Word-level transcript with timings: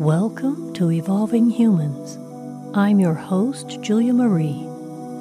Welcome 0.00 0.72
to 0.76 0.90
Evolving 0.92 1.50
Humans. 1.50 2.16
I'm 2.74 3.00
your 3.00 3.12
host, 3.12 3.82
Julia 3.82 4.14
Marie, 4.14 4.66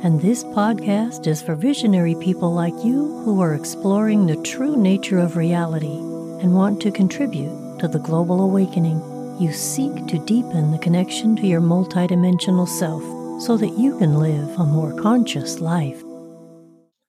and 0.03 0.21
this 0.21 0.45
podcast 0.45 1.27
is 1.27 1.41
for 1.41 1.53
visionary 1.53 2.15
people 2.15 2.53
like 2.53 2.73
you 2.75 3.19
who 3.25 3.41
are 3.41 3.55
exploring 3.55 4.25
the 4.25 4.41
true 4.41 4.77
nature 4.77 5.19
of 5.19 5.35
reality 5.35 5.97
and 6.41 6.55
want 6.55 6.81
to 6.83 6.91
contribute 6.91 7.77
to 7.79 7.89
the 7.89 7.99
global 7.99 8.39
awakening. 8.39 9.01
You 9.37 9.51
seek 9.51 10.07
to 10.07 10.25
deepen 10.25 10.71
the 10.71 10.77
connection 10.77 11.35
to 11.35 11.45
your 11.45 11.59
multidimensional 11.59 12.65
self 12.65 13.03
so 13.43 13.57
that 13.57 13.77
you 13.77 13.97
can 13.97 14.17
live 14.17 14.57
a 14.57 14.63
more 14.63 14.97
conscious 14.97 15.59
life. 15.59 16.01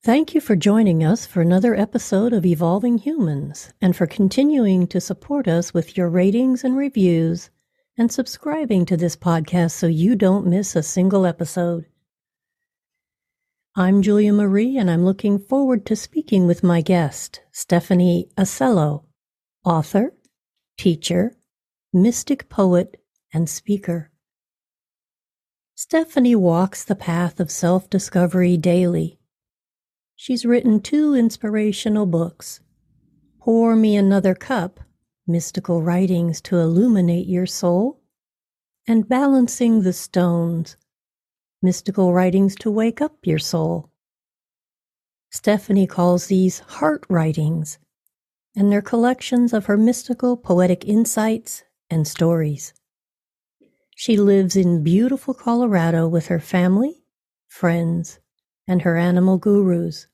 Thank 0.02 0.34
you 0.34 0.41
for 0.41 0.57
joining 0.57 1.05
us 1.05 1.25
for 1.25 1.41
another 1.41 1.77
episode 1.77 2.32
of 2.32 2.45
Evolving 2.45 2.98
Humans 2.98 3.73
and 3.80 3.95
for 3.95 4.09
continuing 4.09 4.89
to 4.89 5.00
support 5.00 5.46
us 5.46 5.73
with 5.73 5.96
your 5.96 6.09
ratings 6.09 6.64
and 6.64 6.77
reviews 6.77 7.49
and 8.00 8.11
subscribing 8.11 8.86
to 8.86 8.96
this 8.96 9.14
podcast 9.14 9.72
so 9.72 9.86
you 9.86 10.17
don't 10.17 10.46
miss 10.46 10.75
a 10.75 10.82
single 10.82 11.27
episode. 11.27 11.85
I'm 13.76 14.00
Julia 14.00 14.32
Marie, 14.32 14.79
and 14.79 14.90
I'm 14.90 15.04
looking 15.04 15.39
forward 15.39 15.85
to 15.85 15.95
speaking 15.95 16.46
with 16.46 16.63
my 16.63 16.81
guest, 16.81 17.43
Stephanie 17.53 18.31
Acello, 18.39 19.04
author, 19.67 20.14
teacher, 20.79 21.36
mystic 21.93 22.49
poet, 22.49 22.96
and 23.35 23.50
speaker. 23.50 24.11
Stephanie 25.75 26.35
walks 26.35 26.82
the 26.82 26.96
path 26.96 27.39
of 27.39 27.51
self 27.51 27.90
discovery 27.90 28.57
daily. 28.57 29.18
She's 30.17 30.46
written 30.46 30.81
two 30.81 31.14
inspirational 31.14 32.06
books 32.06 32.61
Pour 33.39 33.77
Me 33.77 33.95
Another 33.95 34.34
Cup 34.34 34.81
mystical 35.27 35.83
writings 35.83 36.41
to 36.41 36.59
illuminate 36.59 37.27
your 37.27 37.47
soul, 37.47 38.01
and 38.87 39.09
balancing 39.09 39.83
the 39.83 39.93
stones, 39.93 40.77
mystical 41.62 42.12
writings 42.12 42.55
to 42.57 42.71
wake 42.71 43.01
up 43.01 43.17
your 43.23 43.39
soul. 43.39 43.91
Stephanie 45.31 45.87
calls 45.87 46.27
these 46.27 46.59
heart 46.61 47.05
writings, 47.09 47.79
and 48.57 48.73
they're 48.73 48.83
collections 48.83 49.53
of 49.53 49.67
her 49.67 49.77
mystical 49.77 50.37
poetic 50.37 50.85
insights 50.85 51.62
and 51.89 52.07
stories. 52.09 52.75
She 53.95 54.17
lives 54.17 54.57
in 54.57 54.83
beautiful 54.83 55.34
Colorado 55.34 56.09
with 56.09 56.27
her 56.27 56.41
family, 56.41 57.05
friends, 57.47 58.19
and 58.67 58.83
her 58.83 58.97
animal 58.97 59.39
gurus. 59.39 60.07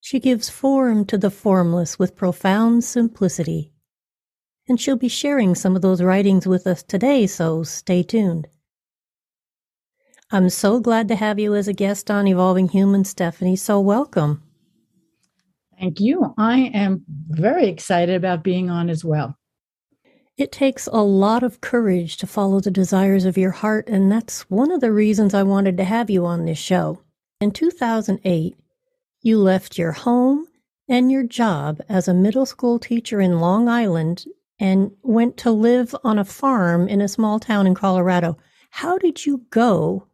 She 0.00 0.18
gives 0.18 0.48
form 0.48 1.04
to 1.04 1.18
the 1.18 1.30
formless 1.30 1.98
with 1.98 2.16
profound 2.16 2.82
simplicity 2.84 3.74
and 4.70 4.80
she'll 4.80 4.96
be 4.96 5.08
sharing 5.08 5.56
some 5.56 5.74
of 5.74 5.82
those 5.82 6.00
writings 6.00 6.46
with 6.46 6.64
us 6.64 6.84
today, 6.84 7.26
so 7.26 7.64
stay 7.64 8.04
tuned. 8.04 8.46
I'm 10.30 10.48
so 10.48 10.78
glad 10.78 11.08
to 11.08 11.16
have 11.16 11.40
you 11.40 11.56
as 11.56 11.66
a 11.66 11.72
guest 11.72 12.08
on 12.08 12.28
Evolving 12.28 12.68
Human, 12.68 13.04
Stephanie. 13.04 13.56
So 13.56 13.80
welcome. 13.80 14.44
Thank 15.76 15.98
you. 15.98 16.34
I 16.38 16.70
am 16.72 17.04
very 17.28 17.66
excited 17.66 18.14
about 18.14 18.44
being 18.44 18.70
on 18.70 18.88
as 18.88 19.04
well. 19.04 19.36
It 20.36 20.52
takes 20.52 20.86
a 20.86 21.02
lot 21.02 21.42
of 21.42 21.60
courage 21.60 22.16
to 22.18 22.28
follow 22.28 22.60
the 22.60 22.70
desires 22.70 23.24
of 23.24 23.36
your 23.36 23.50
heart, 23.50 23.88
and 23.88 24.10
that's 24.10 24.48
one 24.50 24.70
of 24.70 24.80
the 24.80 24.92
reasons 24.92 25.34
I 25.34 25.42
wanted 25.42 25.76
to 25.78 25.84
have 25.84 26.08
you 26.08 26.24
on 26.26 26.44
this 26.44 26.58
show. 26.58 27.02
In 27.40 27.50
2008, 27.50 28.56
you 29.20 29.38
left 29.38 29.78
your 29.78 29.92
home 29.92 30.46
and 30.88 31.10
your 31.10 31.24
job 31.24 31.80
as 31.88 32.06
a 32.06 32.14
middle 32.14 32.46
school 32.46 32.78
teacher 32.78 33.20
in 33.20 33.40
Long 33.40 33.68
Island 33.68 34.26
and 34.60 34.92
went 35.02 35.38
to 35.38 35.50
live 35.50 35.96
on 36.04 36.18
a 36.18 36.24
farm 36.24 36.86
in 36.86 37.00
a 37.00 37.08
small 37.08 37.40
town 37.40 37.66
in 37.66 37.74
Colorado. 37.74 38.36
How 38.70 38.98
did 38.98 39.24
you 39.26 39.44
go 39.50 40.06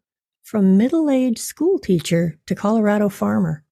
from 0.45 0.79
middle 0.79 1.11
aged 1.11 1.41
school 1.41 1.79
teacher 1.79 2.39
to 2.47 2.55
Colorado 2.55 3.09
farmer? 3.09 3.65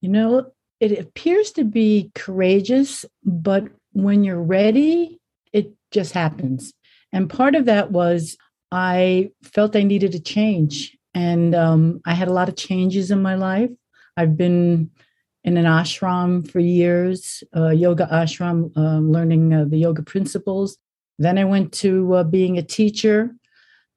You 0.00 0.10
know, 0.10 0.50
it 0.80 0.98
appears 0.98 1.52
to 1.52 1.64
be 1.64 2.10
courageous, 2.14 3.04
but 3.24 3.68
when 3.92 4.24
you're 4.24 4.42
ready, 4.42 5.18
it 5.52 5.72
just 5.92 6.12
happens. 6.12 6.72
And 7.12 7.30
part 7.30 7.54
of 7.54 7.64
that 7.66 7.92
was 7.92 8.36
I 8.72 9.30
felt 9.42 9.76
I 9.76 9.84
needed 9.84 10.14
a 10.14 10.18
change. 10.18 10.98
And 11.14 11.54
um, 11.54 12.00
I 12.04 12.12
had 12.12 12.28
a 12.28 12.32
lot 12.32 12.48
of 12.48 12.56
changes 12.56 13.10
in 13.10 13.22
my 13.22 13.36
life. 13.36 13.70
I've 14.18 14.36
been 14.36 14.90
in 15.46 15.56
an 15.56 15.64
ashram 15.64 16.50
for 16.50 16.58
years, 16.58 17.44
uh, 17.56 17.70
yoga 17.70 18.08
ashram, 18.12 18.76
uh, 18.76 18.98
learning 18.98 19.54
uh, 19.54 19.64
the 19.64 19.78
yoga 19.78 20.02
principles. 20.02 20.76
Then 21.20 21.38
I 21.38 21.44
went 21.44 21.72
to 21.74 22.14
uh, 22.14 22.24
being 22.24 22.58
a 22.58 22.62
teacher. 22.62 23.34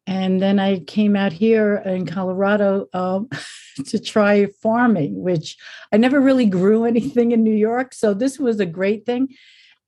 And 0.05 0.41
then 0.41 0.59
I 0.59 0.79
came 0.79 1.15
out 1.15 1.33
here 1.33 1.77
in 1.85 2.05
Colorado 2.05 2.87
um, 2.93 3.29
to 3.87 3.99
try 3.99 4.45
farming, 4.61 5.21
which 5.21 5.57
I 5.91 5.97
never 5.97 6.21
really 6.21 6.45
grew 6.45 6.85
anything 6.93 7.31
in 7.31 7.43
New 7.43 7.55
York. 7.55 7.93
So 7.95 8.13
this 8.13 8.39
was 8.39 8.59
a 8.59 8.65
great 8.65 9.07
thing. 9.07 9.29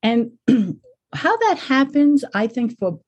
And 0.02 0.32
how 1.14 1.38
that 1.38 1.60
happens, 1.60 2.26
I 2.34 2.48
think, 2.48 2.78
for, 2.80 3.00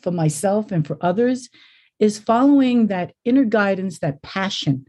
for 0.00 0.10
myself 0.10 0.72
and 0.72 0.86
for 0.86 0.96
others, 1.02 1.50
is 1.98 2.18
following 2.18 2.86
that 2.86 3.12
inner 3.26 3.44
guidance, 3.44 3.98
that 3.98 4.22
passion 4.22 4.86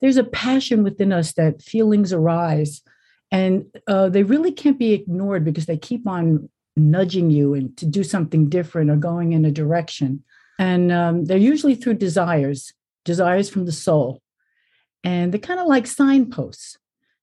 there's 0.00 0.16
a 0.16 0.24
passion 0.24 0.82
within 0.82 1.12
us 1.12 1.32
that 1.32 1.62
feelings 1.62 2.12
arise 2.12 2.82
and 3.30 3.66
uh, 3.86 4.08
they 4.08 4.22
really 4.22 4.52
can't 4.52 4.78
be 4.78 4.92
ignored 4.92 5.44
because 5.44 5.66
they 5.66 5.76
keep 5.76 6.06
on 6.06 6.48
nudging 6.76 7.30
you 7.30 7.54
and 7.54 7.76
to 7.76 7.86
do 7.86 8.02
something 8.02 8.48
different 8.48 8.90
or 8.90 8.96
going 8.96 9.32
in 9.32 9.44
a 9.44 9.50
direction. 9.50 10.24
And 10.58 10.90
um, 10.90 11.24
they're 11.24 11.38
usually 11.38 11.74
through 11.74 11.94
desires 11.94 12.72
desires 13.04 13.48
from 13.48 13.64
the 13.64 13.72
soul. 13.72 14.20
And 15.02 15.32
they're 15.32 15.40
kind 15.40 15.58
of 15.58 15.66
like 15.66 15.86
signposts. 15.86 16.76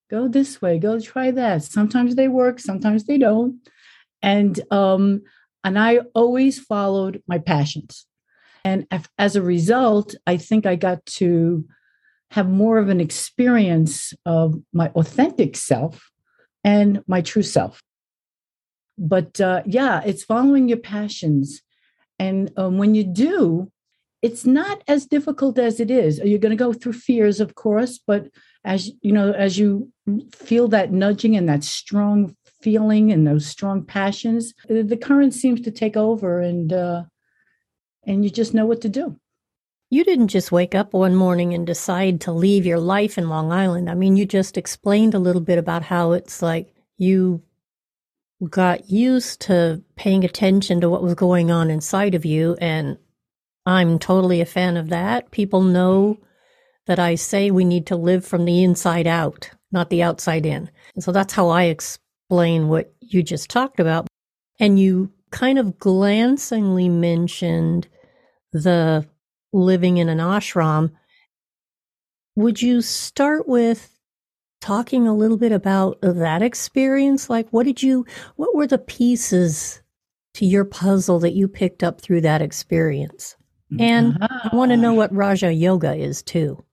Go 0.10 0.28
this 0.28 0.62
way 0.62 0.80
go 0.80 1.00
try 1.00 1.32
that. 1.32 1.64
Sometimes 1.64 2.16
they 2.16 2.28
work 2.28 2.60
sometimes 2.60 3.04
they 3.04 3.18
don't. 3.18 3.60
And 4.22 4.60
um, 4.72 5.24
and 5.64 5.78
i 5.78 6.00
always 6.16 6.60
followed 6.60 7.22
my 7.28 7.38
passions. 7.38 8.06
And 8.64 8.88
as 9.18 9.36
a 9.36 9.42
result 9.42 10.16
i 10.26 10.38
think 10.38 10.66
i 10.66 10.76
got 10.76 11.06
to 11.06 11.66
have 12.32 12.50
more 12.50 12.78
of 12.78 12.90
an 12.90 13.00
experience 13.00 14.14
of 14.26 14.56
my 14.74 14.90
authentic 14.90 15.56
self 15.56 16.12
and 16.64 17.04
my 17.08 17.22
true 17.22 17.44
self. 17.44 17.82
But 18.98 19.40
uh, 19.40 19.64
yeah, 19.66 20.02
it's 20.06 20.24
following 20.24 20.68
your 20.68 20.80
passions. 20.80 21.62
And 22.20 22.52
um, 22.58 22.78
when 22.78 22.96
you 22.96 23.04
do, 23.04 23.72
it's 24.22 24.46
not 24.46 24.84
as 24.88 25.06
difficult 25.06 25.60
as 25.60 25.80
it 25.80 25.92
is. 25.92 26.20
You're 26.20 26.40
going 26.40 26.58
to 26.58 26.64
go 26.64 26.74
through 26.74 26.94
fears, 26.94 27.40
of 27.40 27.56
course, 27.56 28.00
but 28.06 28.30
as 28.66 28.92
you 29.02 29.12
know, 29.12 29.32
as 29.32 29.58
you 29.58 29.92
feel 30.34 30.68
that 30.70 30.92
nudging 30.92 31.36
and 31.38 31.48
that 31.48 31.64
strong 31.64 32.36
feeling 32.62 33.12
and 33.12 33.28
those 33.28 33.46
strong 33.46 33.86
passions, 33.86 34.54
the 34.68 34.98
current 34.98 35.34
seems 35.34 35.62
to 35.62 35.72
take 35.72 35.96
over, 35.96 36.42
and 36.42 36.74
uh, 36.74 37.04
and 38.06 38.24
you 38.24 38.32
just 38.32 38.54
know 38.54 38.66
what 38.66 38.82
to 38.82 38.90
do. 38.90 39.18
You 39.90 40.04
didn't 40.04 40.28
just 40.28 40.52
wake 40.52 40.76
up 40.76 40.94
one 40.94 41.16
morning 41.16 41.54
and 41.54 41.66
decide 41.66 42.20
to 42.22 42.34
leave 42.34 42.66
your 42.66 42.80
life 42.80 43.18
in 43.18 43.30
Long 43.30 43.54
Island. 43.54 43.90
I 43.90 43.94
mean, 43.94 44.18
you 44.18 44.26
just 44.26 44.58
explained 44.58 45.14
a 45.14 45.20
little 45.20 45.42
bit 45.42 45.58
about 45.58 45.84
how 45.84 46.12
it's 46.12 46.42
like 46.42 46.74
you 46.98 47.42
got 48.50 48.90
used 48.90 49.42
to 49.42 49.82
paying 49.96 50.26
attention 50.26 50.82
to 50.82 50.90
what 50.90 51.04
was 51.04 51.16
going 51.16 51.52
on 51.52 51.70
inside 51.70 52.16
of 52.16 52.26
you. 52.26 52.58
And 52.60 52.98
I'm 53.66 53.98
totally 53.98 54.42
a 54.42 54.46
fan 54.46 54.76
of 54.76 54.90
that. 54.90 55.32
People 55.32 55.62
know 55.62 56.18
that 56.86 57.00
I 57.00 57.16
say 57.16 57.50
we 57.50 57.64
need 57.64 57.88
to 57.88 57.96
live 57.96 58.26
from 58.26 58.44
the 58.44 58.64
inside 58.64 59.08
out, 59.08 59.50
not 59.72 59.90
the 59.90 60.04
outside 60.04 60.46
in. 60.46 60.70
And 60.96 61.04
so 61.04 61.14
that's 61.14 61.34
how 61.34 61.48
I 61.48 61.64
explain 61.64 62.68
what 62.68 62.94
you 63.00 63.24
just 63.24 63.50
talked 63.50 63.80
about. 63.80 64.08
And 64.60 64.78
you 64.78 65.12
kind 65.32 65.58
of 65.58 65.80
glancingly 65.80 66.90
mentioned 66.90 67.88
the 68.52 69.06
living 69.54 69.98
in 69.98 70.10
an 70.10 70.20
ashram. 70.20 70.92
Would 72.36 72.62
you 72.62 72.82
start 72.82 73.48
with 73.48 73.98
talking 74.62 75.08
a 75.08 75.16
little 75.16 75.38
bit 75.38 75.52
about 75.52 76.00
that 76.02 76.42
experience? 76.42 77.30
Like, 77.30 77.50
what 77.50 77.66
did 77.66 77.82
you, 77.82 78.06
what 78.36 78.56
were 78.56 78.68
the 78.68 78.78
pieces 78.78 79.82
to 80.36 80.46
your 80.46 80.66
puzzle 80.66 81.20
that 81.20 81.34
you 81.34 81.48
picked 81.48 81.84
up 81.84 82.02
through 82.02 82.22
that 82.22 82.42
experience? 82.42 83.36
And 83.80 84.18
uh-huh. 84.22 84.50
I 84.52 84.56
want 84.56 84.72
to 84.72 84.78
know 84.78 84.94
what 84.94 85.14
Raja 85.14 85.52
Yoga 85.52 85.94
is 85.96 86.24
too. 86.24 86.64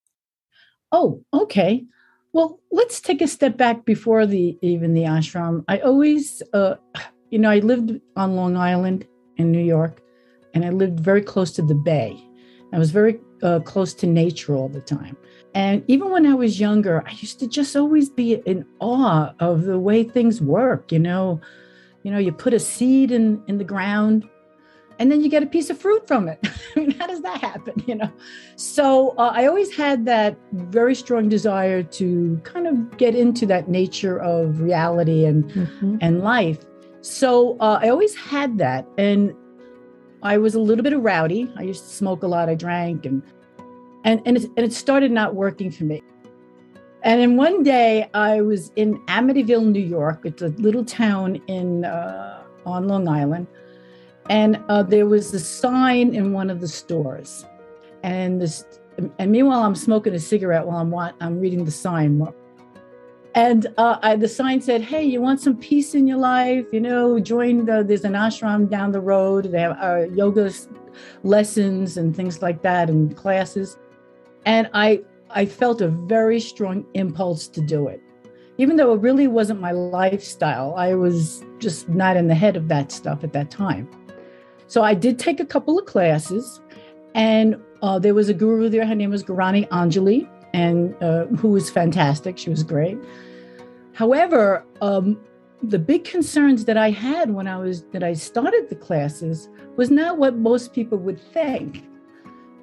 Oh, 0.93 1.25
okay. 1.33 1.85
Well, 2.33 2.61
let's 2.71 3.01
take 3.01 3.21
a 3.21 3.27
step 3.27 3.57
back 3.57 3.85
before 3.85 4.27
the 4.27 4.57
even 4.63 4.95
the 4.95 5.03
ashram. 5.03 5.65
I 5.67 5.79
always, 5.79 6.43
uh, 6.53 6.75
you 7.31 7.39
know, 7.39 7.51
I 7.51 7.59
lived 7.59 8.01
on 8.17 8.37
Long 8.37 8.57
Island 8.57 9.07
in 9.37 9.51
New 9.51 9.63
York, 9.63 10.01
and 10.53 10.65
I 10.65 10.71
lived 10.71 11.01
very 11.01 11.23
close 11.23 11.51
to 11.53 11.63
the 11.63 11.75
bay. 11.75 12.23
I 12.75 12.79
was 12.79 12.91
very 12.91 13.21
uh, 13.43 13.61
close 13.61 13.95
to 13.95 14.07
nature 14.07 14.55
all 14.55 14.69
the 14.69 14.81
time. 14.81 15.17
And 15.55 15.85
even 15.87 16.11
when 16.11 16.27
I 16.27 16.35
was 16.35 16.59
younger, 16.59 17.05
I 17.07 17.13
used 17.13 17.39
to 17.41 17.47
just 17.47 17.77
always 17.77 18.09
be 18.09 18.35
in 18.35 18.67
awe 18.81 19.33
of 19.39 19.63
the 19.63 19.79
way 19.79 20.03
things 20.03 20.41
work. 20.41 20.91
You 20.91 20.99
know, 20.99 21.41
you 22.03 22.11
know, 22.11 22.19
you 22.19 22.33
put 22.33 22.53
a 22.53 22.59
seed 22.59 23.13
in 23.13 23.41
in 23.47 23.59
the 23.59 23.65
ground, 23.65 24.29
and 24.99 25.13
then 25.13 25.21
you 25.21 25.31
get 25.31 25.45
a 25.45 25.47
piece 25.47 25.71
of 25.71 25.79
fruit 25.79 26.09
from 26.09 26.27
it. 26.29 26.45
I 26.77 26.81
mean, 26.81 26.91
how 26.93 27.07
does 27.07 27.23
that 27.23 27.41
happen? 27.41 27.75
You 27.87 27.95
know, 27.95 28.13
so 28.57 29.11
uh, 29.11 29.31
I 29.33 29.47
always 29.47 29.73
had 29.73 30.05
that 30.07 30.37
very 30.53 30.97
strong 30.97 31.29
desire 31.29 31.85
to 31.85 32.41
kind 32.43 32.67
of 32.67 32.97
get 32.97 33.15
into 33.15 33.47
that 33.47 33.69
nature 33.69 34.19
of 34.19 34.61
reality 34.61 35.25
and 35.25 35.45
mm-hmm. 35.45 35.99
and 36.01 36.23
life. 36.23 36.59
So 37.03 37.57
uh, 37.61 37.79
I 37.81 37.91
always 37.91 38.17
had 38.17 38.59
that, 38.59 38.89
and 38.99 39.33
I 40.25 40.39
was 40.39 40.55
a 40.55 40.61
little 40.61 40.83
bit 40.83 40.93
of 40.93 41.03
rowdy. 41.03 41.53
I 41.57 41.63
used 41.63 41.85
to 41.85 41.91
smoke 41.91 42.23
a 42.23 42.27
lot. 42.27 42.49
I 42.49 42.55
drank, 42.55 43.07
and 43.07 43.23
and 44.05 44.21
and 44.27 44.37
it, 44.37 44.45
and 44.57 44.67
it 44.67 44.73
started 44.73 45.13
not 45.13 45.35
working 45.35 45.71
for 45.71 45.85
me. 45.85 46.03
And 47.03 47.21
then 47.21 47.37
one 47.37 47.63
day 47.63 48.09
I 48.15 48.41
was 48.41 48.73
in 48.77 48.99
Amityville, 49.07 49.67
New 49.67 49.81
York. 49.81 50.23
It's 50.25 50.43
a 50.43 50.49
little 50.49 50.85
town 50.85 51.37
in 51.47 51.85
uh, 51.85 52.43
on 52.65 52.89
Long 52.89 53.07
Island 53.07 53.47
and 54.31 54.63
uh, 54.69 54.83
there 54.83 55.07
was 55.07 55.33
a 55.35 55.41
sign 55.41 56.15
in 56.15 56.33
one 56.33 56.51
of 56.51 56.61
the 56.61 56.69
stores, 56.69 57.45
and 58.03 58.41
this. 58.41 58.65
And 59.19 59.33
meanwhile, 59.33 59.65
I'm 59.65 59.75
smoking 59.75 60.15
a 60.15 60.21
cigarette 60.21 60.67
while 60.67 60.79
I'm 60.79 61.15
I'm 61.21 61.41
reading 61.41 61.65
the 61.65 61.71
sign. 61.71 62.27
And 63.35 63.67
uh, 63.79 63.99
I, 64.03 64.17
the 64.17 64.29
sign 64.29 64.61
said, 64.61 64.83
"Hey, 64.83 65.05
you 65.05 65.21
want 65.21 65.41
some 65.41 65.57
peace 65.57 65.95
in 65.95 66.07
your 66.07 66.19
life? 66.19 66.67
You 66.73 66.81
know, 66.81 67.19
join 67.19 67.65
the. 67.65 67.83
There's 67.83 68.05
an 68.05 68.13
ashram 68.13 68.71
down 68.71 68.93
the 68.93 69.01
road. 69.01 69.51
They 69.51 69.61
have 69.61 69.77
uh, 69.81 70.07
yoga 70.13 70.53
lessons 71.25 71.97
and 71.97 72.15
things 72.15 72.43
like 72.43 72.63
that, 72.63 72.89
and 72.89 73.17
classes." 73.17 73.77
And 74.47 74.71
I 74.73 75.03
I 75.31 75.47
felt 75.47 75.81
a 75.81 75.89
very 75.89 76.39
strong 76.39 76.87
impulse 76.95 77.49
to 77.49 77.61
do 77.61 77.89
it 77.89 78.01
even 78.59 78.77
though 78.77 78.95
it 78.95 79.01
really 79.01 79.27
wasn't 79.27 79.61
my 79.61 79.73
lifestyle, 79.73 80.75
I 80.77 80.95
was 80.95 81.45
just 81.59 81.89
not 81.89 82.17
in 82.17 82.29
the 82.29 82.35
head 82.35 82.57
of 82.57 82.69
that 82.69 82.93
stuff 82.93 83.25
at 83.25 83.33
that 83.33 83.51
time. 83.51 83.89
So 84.69 84.83
I 84.83 84.95
did 84.95 85.19
take 85.19 85.41
a 85.41 85.45
couple 85.45 85.79
of 85.79 85.87
classes, 85.87 86.61
and 87.15 87.57
uh, 87.83 87.99
there 87.99 88.15
was 88.15 88.29
a 88.29 88.35
guru 88.35 88.69
there. 88.69 88.87
Her 88.87 88.95
name 88.95 89.11
was 89.11 89.25
Gurani 89.25 89.69
Anjali, 89.69 90.29
and 90.55 90.95
uh, 91.03 91.27
who 91.27 91.49
was 91.49 91.69
fantastic. 91.69 92.39
She 92.39 92.49
was 92.49 92.63
great. 92.63 92.97
However, 93.93 94.65
um, 94.81 95.21
the 95.63 95.79
big 95.79 96.05
concerns 96.05 96.65
that 96.67 96.77
I 96.77 96.91
had 96.91 97.31
when 97.31 97.49
I 97.49 97.57
was 97.59 97.83
that 97.93 98.03
I 98.03 98.15
started 98.15 98.69
the 98.69 98.77
classes 98.77 99.49
was 99.77 99.91
not 99.91 100.17
what 100.17 100.37
most 100.37 100.73
people 100.73 100.99
would 100.99 101.21
think. 101.33 101.85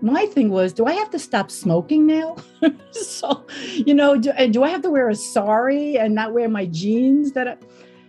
My 0.02 0.26
thing 0.26 0.50
was, 0.50 0.74
do 0.74 0.86
I 0.86 0.94
have 0.94 1.12
to 1.12 1.20
stop 1.20 1.52
smoking 1.52 2.08
now? 2.08 2.38
so, 2.92 3.46
you 3.74 3.94
know, 3.94 4.18
do, 4.18 4.32
do, 4.50 4.64
I 4.64 4.70
have 4.70 4.82
to 4.82 4.90
wear 4.90 5.10
a 5.10 5.16
sari 5.16 5.98
and 5.98 6.16
not 6.16 6.34
wear 6.34 6.50
my 6.50 6.66
jeans? 6.66 7.34
That 7.34 7.48
I, 7.48 7.58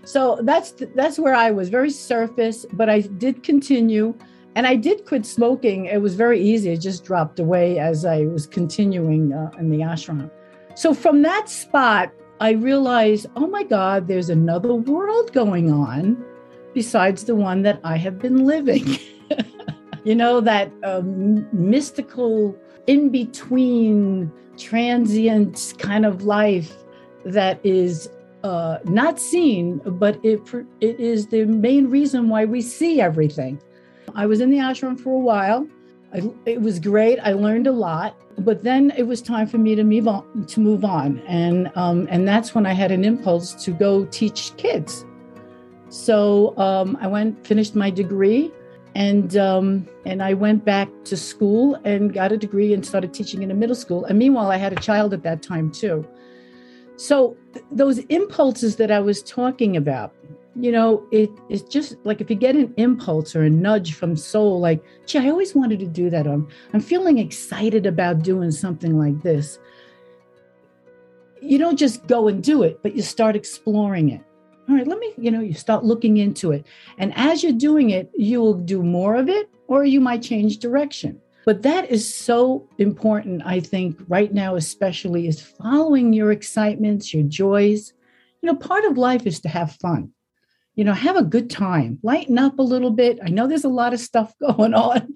so 0.04 0.38
that's 0.42 0.74
that's 0.94 1.18
where 1.18 1.34
I 1.34 1.50
was 1.50 1.68
very 1.68 1.90
surface, 1.90 2.64
but 2.72 2.88
I 2.88 3.00
did 3.00 3.42
continue 3.42 4.14
and 4.54 4.66
I 4.66 4.76
did 4.76 5.06
quit 5.06 5.24
smoking. 5.24 5.86
It 5.86 6.02
was 6.02 6.14
very 6.14 6.40
easy. 6.40 6.70
It 6.70 6.80
just 6.80 7.04
dropped 7.04 7.38
away 7.38 7.78
as 7.78 8.04
I 8.04 8.26
was 8.26 8.46
continuing 8.46 9.32
uh, 9.32 9.50
in 9.58 9.70
the 9.70 9.78
ashram. 9.78 10.30
So 10.74 10.94
from 10.94 11.22
that 11.22 11.48
spot, 11.48 12.12
I 12.40 12.52
realized, 12.52 13.26
oh 13.36 13.46
my 13.46 13.62
God, 13.62 14.08
there's 14.08 14.28
another 14.28 14.74
world 14.74 15.32
going 15.32 15.70
on 15.72 16.22
besides 16.74 17.24
the 17.24 17.34
one 17.34 17.62
that 17.62 17.80
I 17.84 17.96
have 17.96 18.18
been 18.18 18.44
living. 18.44 18.98
you 20.04 20.14
know, 20.14 20.40
that 20.40 20.72
um, 20.82 21.46
mystical, 21.52 22.56
in 22.86 23.10
between, 23.10 24.32
transient 24.58 25.74
kind 25.78 26.04
of 26.04 26.24
life 26.24 26.74
that 27.24 27.64
is 27.64 28.10
uh, 28.44 28.78
not 28.84 29.20
seen, 29.20 29.80
but 29.84 30.18
it, 30.24 30.40
it 30.80 30.98
is 30.98 31.28
the 31.28 31.44
main 31.44 31.88
reason 31.88 32.28
why 32.28 32.44
we 32.44 32.60
see 32.60 33.00
everything. 33.00 33.62
I 34.14 34.26
was 34.26 34.40
in 34.40 34.50
the 34.50 34.58
ashram 34.58 34.98
for 34.98 35.14
a 35.14 35.18
while. 35.18 35.66
I, 36.12 36.30
it 36.46 36.60
was 36.60 36.78
great. 36.78 37.18
I 37.20 37.32
learned 37.32 37.66
a 37.66 37.72
lot, 37.72 38.16
but 38.38 38.62
then 38.62 38.92
it 38.96 39.04
was 39.04 39.22
time 39.22 39.46
for 39.46 39.58
me 39.58 39.74
to 39.74 39.84
move 39.84 40.06
on. 40.06 40.46
To 40.46 40.60
move 40.60 40.84
on, 40.84 41.18
and 41.26 41.70
um, 41.74 42.06
and 42.10 42.28
that's 42.28 42.54
when 42.54 42.66
I 42.66 42.72
had 42.72 42.90
an 42.90 43.04
impulse 43.04 43.54
to 43.64 43.70
go 43.70 44.04
teach 44.06 44.56
kids. 44.56 45.04
So 45.88 46.56
um, 46.58 46.96
I 47.00 47.06
went, 47.06 47.46
finished 47.46 47.74
my 47.74 47.90
degree, 47.90 48.50
and 48.94 49.36
um, 49.36 49.88
and 50.04 50.22
I 50.22 50.34
went 50.34 50.64
back 50.64 50.88
to 51.04 51.16
school 51.16 51.74
and 51.84 52.12
got 52.12 52.32
a 52.32 52.36
degree 52.36 52.74
and 52.74 52.84
started 52.84 53.14
teaching 53.14 53.42
in 53.42 53.50
a 53.50 53.54
middle 53.54 53.76
school. 53.76 54.04
And 54.04 54.18
meanwhile, 54.18 54.50
I 54.50 54.56
had 54.56 54.72
a 54.72 54.80
child 54.80 55.14
at 55.14 55.22
that 55.22 55.42
time 55.42 55.70
too. 55.70 56.06
So 56.96 57.36
those 57.70 57.98
impulses 57.98 58.76
that 58.76 58.90
I 58.90 59.00
was 59.00 59.22
talking 59.22 59.76
about, 59.76 60.14
you 60.54 60.70
know, 60.70 61.06
it, 61.10 61.30
it's 61.48 61.62
just 61.62 61.96
like 62.04 62.20
if 62.20 62.28
you 62.28 62.36
get 62.36 62.56
an 62.56 62.74
impulse 62.76 63.34
or 63.34 63.42
a 63.42 63.50
nudge 63.50 63.94
from 63.94 64.16
soul, 64.16 64.60
like, 64.60 64.82
gee, 65.06 65.18
I 65.18 65.30
always 65.30 65.54
wanted 65.54 65.78
to 65.80 65.86
do 65.86 66.10
that. 66.10 66.26
I'm, 66.26 66.48
I'm 66.72 66.80
feeling 66.80 67.18
excited 67.18 67.86
about 67.86 68.22
doing 68.22 68.50
something 68.50 68.98
like 68.98 69.22
this. 69.22 69.58
You 71.40 71.58
don't 71.58 71.78
just 71.78 72.06
go 72.06 72.28
and 72.28 72.42
do 72.42 72.62
it, 72.62 72.80
but 72.82 72.94
you 72.94 73.02
start 73.02 73.34
exploring 73.34 74.10
it. 74.10 74.20
All 74.68 74.76
right, 74.76 74.86
let 74.86 74.98
me, 74.98 75.12
you 75.16 75.30
know, 75.30 75.40
you 75.40 75.54
start 75.54 75.84
looking 75.84 76.18
into 76.18 76.52
it. 76.52 76.66
And 76.98 77.12
as 77.16 77.42
you're 77.42 77.52
doing 77.52 77.90
it, 77.90 78.10
you 78.14 78.40
will 78.40 78.54
do 78.54 78.82
more 78.82 79.16
of 79.16 79.28
it 79.28 79.50
or 79.66 79.84
you 79.84 80.00
might 80.00 80.22
change 80.22 80.58
direction. 80.58 81.20
But 81.44 81.62
that 81.62 81.90
is 81.90 82.14
so 82.14 82.68
important, 82.78 83.42
I 83.44 83.58
think, 83.58 83.98
right 84.06 84.32
now, 84.32 84.54
especially, 84.54 85.26
is 85.26 85.42
following 85.42 86.12
your 86.12 86.30
excitements, 86.30 87.12
your 87.12 87.24
joys. 87.24 87.92
You 88.40 88.46
know, 88.48 88.54
part 88.54 88.84
of 88.84 88.96
life 88.96 89.26
is 89.26 89.40
to 89.40 89.48
have 89.48 89.72
fun. 89.72 90.12
You 90.74 90.84
know, 90.84 90.94
have 90.94 91.16
a 91.16 91.24
good 91.24 91.50
time, 91.50 91.98
lighten 92.02 92.38
up 92.38 92.58
a 92.58 92.62
little 92.62 92.90
bit. 92.90 93.18
I 93.22 93.28
know 93.28 93.46
there's 93.46 93.64
a 93.64 93.68
lot 93.68 93.92
of 93.92 94.00
stuff 94.00 94.34
going 94.40 94.74
on, 94.74 95.14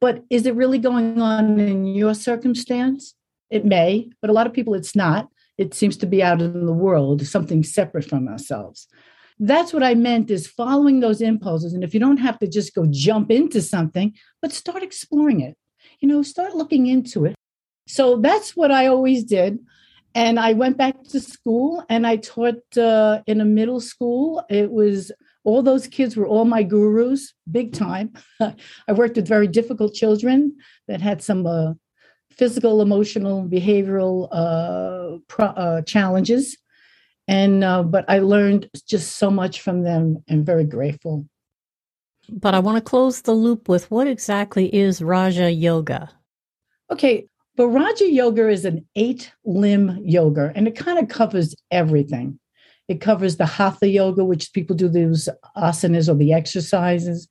but 0.00 0.24
is 0.30 0.46
it 0.46 0.54
really 0.54 0.78
going 0.78 1.20
on 1.20 1.58
in 1.60 1.86
your 1.86 2.14
circumstance? 2.14 3.14
It 3.50 3.64
may, 3.64 4.10
but 4.20 4.30
a 4.30 4.32
lot 4.32 4.46
of 4.46 4.52
people 4.52 4.74
it's 4.74 4.96
not. 4.96 5.28
It 5.56 5.72
seems 5.72 5.96
to 5.98 6.06
be 6.06 6.22
out 6.22 6.42
in 6.42 6.66
the 6.66 6.72
world, 6.72 7.26
something 7.26 7.62
separate 7.62 8.04
from 8.04 8.28
ourselves. 8.28 8.88
That's 9.38 9.72
what 9.72 9.82
I 9.82 9.94
meant 9.94 10.30
is 10.30 10.46
following 10.46 11.00
those 11.00 11.20
impulses. 11.20 11.72
And 11.72 11.84
if 11.84 11.94
you 11.94 12.00
don't 12.00 12.16
have 12.18 12.38
to 12.40 12.48
just 12.48 12.74
go 12.74 12.86
jump 12.90 13.30
into 13.30 13.62
something, 13.62 14.14
but 14.42 14.52
start 14.52 14.82
exploring 14.82 15.40
it 15.40 15.56
you 16.00 16.08
know, 16.08 16.22
start 16.22 16.54
looking 16.54 16.86
into 16.86 17.24
it. 17.24 17.34
So 17.88 18.20
that's 18.20 18.56
what 18.56 18.70
I 18.70 18.86
always 18.86 19.24
did. 19.24 19.58
And 20.16 20.40
I 20.40 20.54
went 20.54 20.78
back 20.78 21.02
to 21.10 21.20
school 21.20 21.84
and 21.90 22.06
I 22.06 22.16
taught 22.16 22.78
uh, 22.78 23.20
in 23.26 23.42
a 23.42 23.44
middle 23.44 23.82
school. 23.82 24.42
It 24.48 24.72
was 24.72 25.12
all 25.44 25.62
those 25.62 25.86
kids 25.86 26.16
were 26.16 26.26
all 26.26 26.46
my 26.46 26.62
gurus, 26.62 27.34
big 27.50 27.74
time. 27.74 28.14
I 28.40 28.92
worked 28.94 29.16
with 29.16 29.28
very 29.28 29.46
difficult 29.46 29.92
children 29.92 30.56
that 30.88 31.02
had 31.02 31.22
some 31.22 31.46
uh, 31.46 31.74
physical, 32.30 32.80
emotional, 32.80 33.46
behavioral 33.46 34.28
uh, 34.32 35.18
pro- 35.28 35.48
uh, 35.48 35.82
challenges. 35.82 36.56
And 37.28 37.62
uh, 37.62 37.82
but 37.82 38.06
I 38.08 38.20
learned 38.20 38.70
just 38.88 39.16
so 39.16 39.30
much 39.30 39.60
from 39.60 39.82
them 39.82 40.24
and 40.28 40.46
very 40.46 40.64
grateful. 40.64 41.28
But 42.30 42.54
I 42.54 42.60
want 42.60 42.78
to 42.78 42.90
close 42.90 43.20
the 43.20 43.34
loop 43.34 43.68
with 43.68 43.90
what 43.90 44.06
exactly 44.06 44.74
is 44.74 45.02
Raja 45.02 45.50
Yoga? 45.50 46.10
Okay, 46.90 47.28
but 47.56 47.68
Raja 47.68 48.10
Yoga 48.10 48.48
is 48.48 48.64
an 48.64 48.86
eight 48.96 49.32
limb 49.44 50.00
yoga 50.04 50.52
and 50.54 50.68
it 50.68 50.76
kind 50.76 50.98
of 50.98 51.08
covers 51.08 51.54
everything. 51.70 52.38
It 52.88 53.00
covers 53.00 53.36
the 53.36 53.46
Hatha 53.46 53.88
Yoga, 53.88 54.24
which 54.24 54.52
people 54.52 54.76
do 54.76 54.88
those 54.88 55.28
asanas 55.56 56.08
or 56.08 56.14
the 56.14 56.32
exercises. 56.32 57.26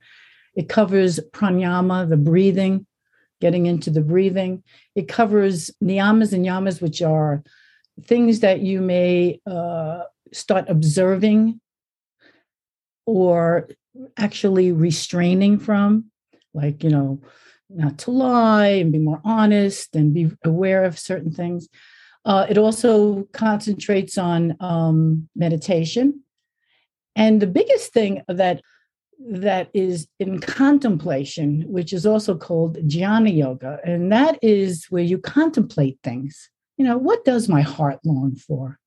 It 0.56 0.68
covers 0.68 1.20
pranayama, 1.32 2.10
the 2.10 2.18
breathing, 2.18 2.86
getting 3.40 3.66
into 3.66 3.90
the 3.90 4.02
breathing. 4.02 4.64
It 4.96 5.08
covers 5.08 5.72
niyamas 5.84 6.34
and 6.34 6.46
yamas, 6.46 6.82
which 6.82 7.02
are 7.02 7.44
things 8.04 8.42
that 8.42 8.62
you 8.62 8.82
may 8.82 9.40
uh, 9.46 10.04
start 10.34 10.66
observing 10.68 11.62
or 13.06 13.70
actually 14.18 14.72
restraining 14.72 15.60
from, 15.60 16.06
like, 16.54 16.84
you 16.84 16.90
know, 16.90 17.22
not 17.76 17.98
to 18.00 18.12
lie 18.12 18.68
and 18.68 18.92
be 18.92 19.00
more 19.00 19.22
honest 19.24 19.96
and 19.96 20.14
be 20.14 20.32
aware 20.44 20.84
of 20.84 20.98
certain 20.98 21.32
things. 21.32 21.68
Uh, 22.24 22.46
it 22.50 22.58
also 22.58 23.24
concentrates 23.34 24.18
on 24.18 24.56
um, 24.60 25.30
meditation. 25.36 26.22
And 27.16 27.42
the 27.42 27.48
biggest 27.48 27.94
thing 27.94 28.24
that 28.28 28.62
that 29.28 29.70
is 29.74 30.08
in 30.20 30.40
contemplation, 30.40 31.64
which 31.68 31.94
is 31.94 32.06
also 32.06 32.36
called 32.36 32.78
jnana 32.80 33.36
yoga, 33.36 33.80
and 33.84 34.12
that 34.12 34.38
is 34.42 34.86
where 34.90 35.04
you 35.04 35.18
contemplate 35.18 35.98
things. 36.04 36.50
You 36.78 36.86
know, 36.86 36.98
what 36.98 37.24
does 37.24 37.48
my 37.48 37.62
heart 37.62 38.00
long 38.04 38.36
for? 38.36 38.78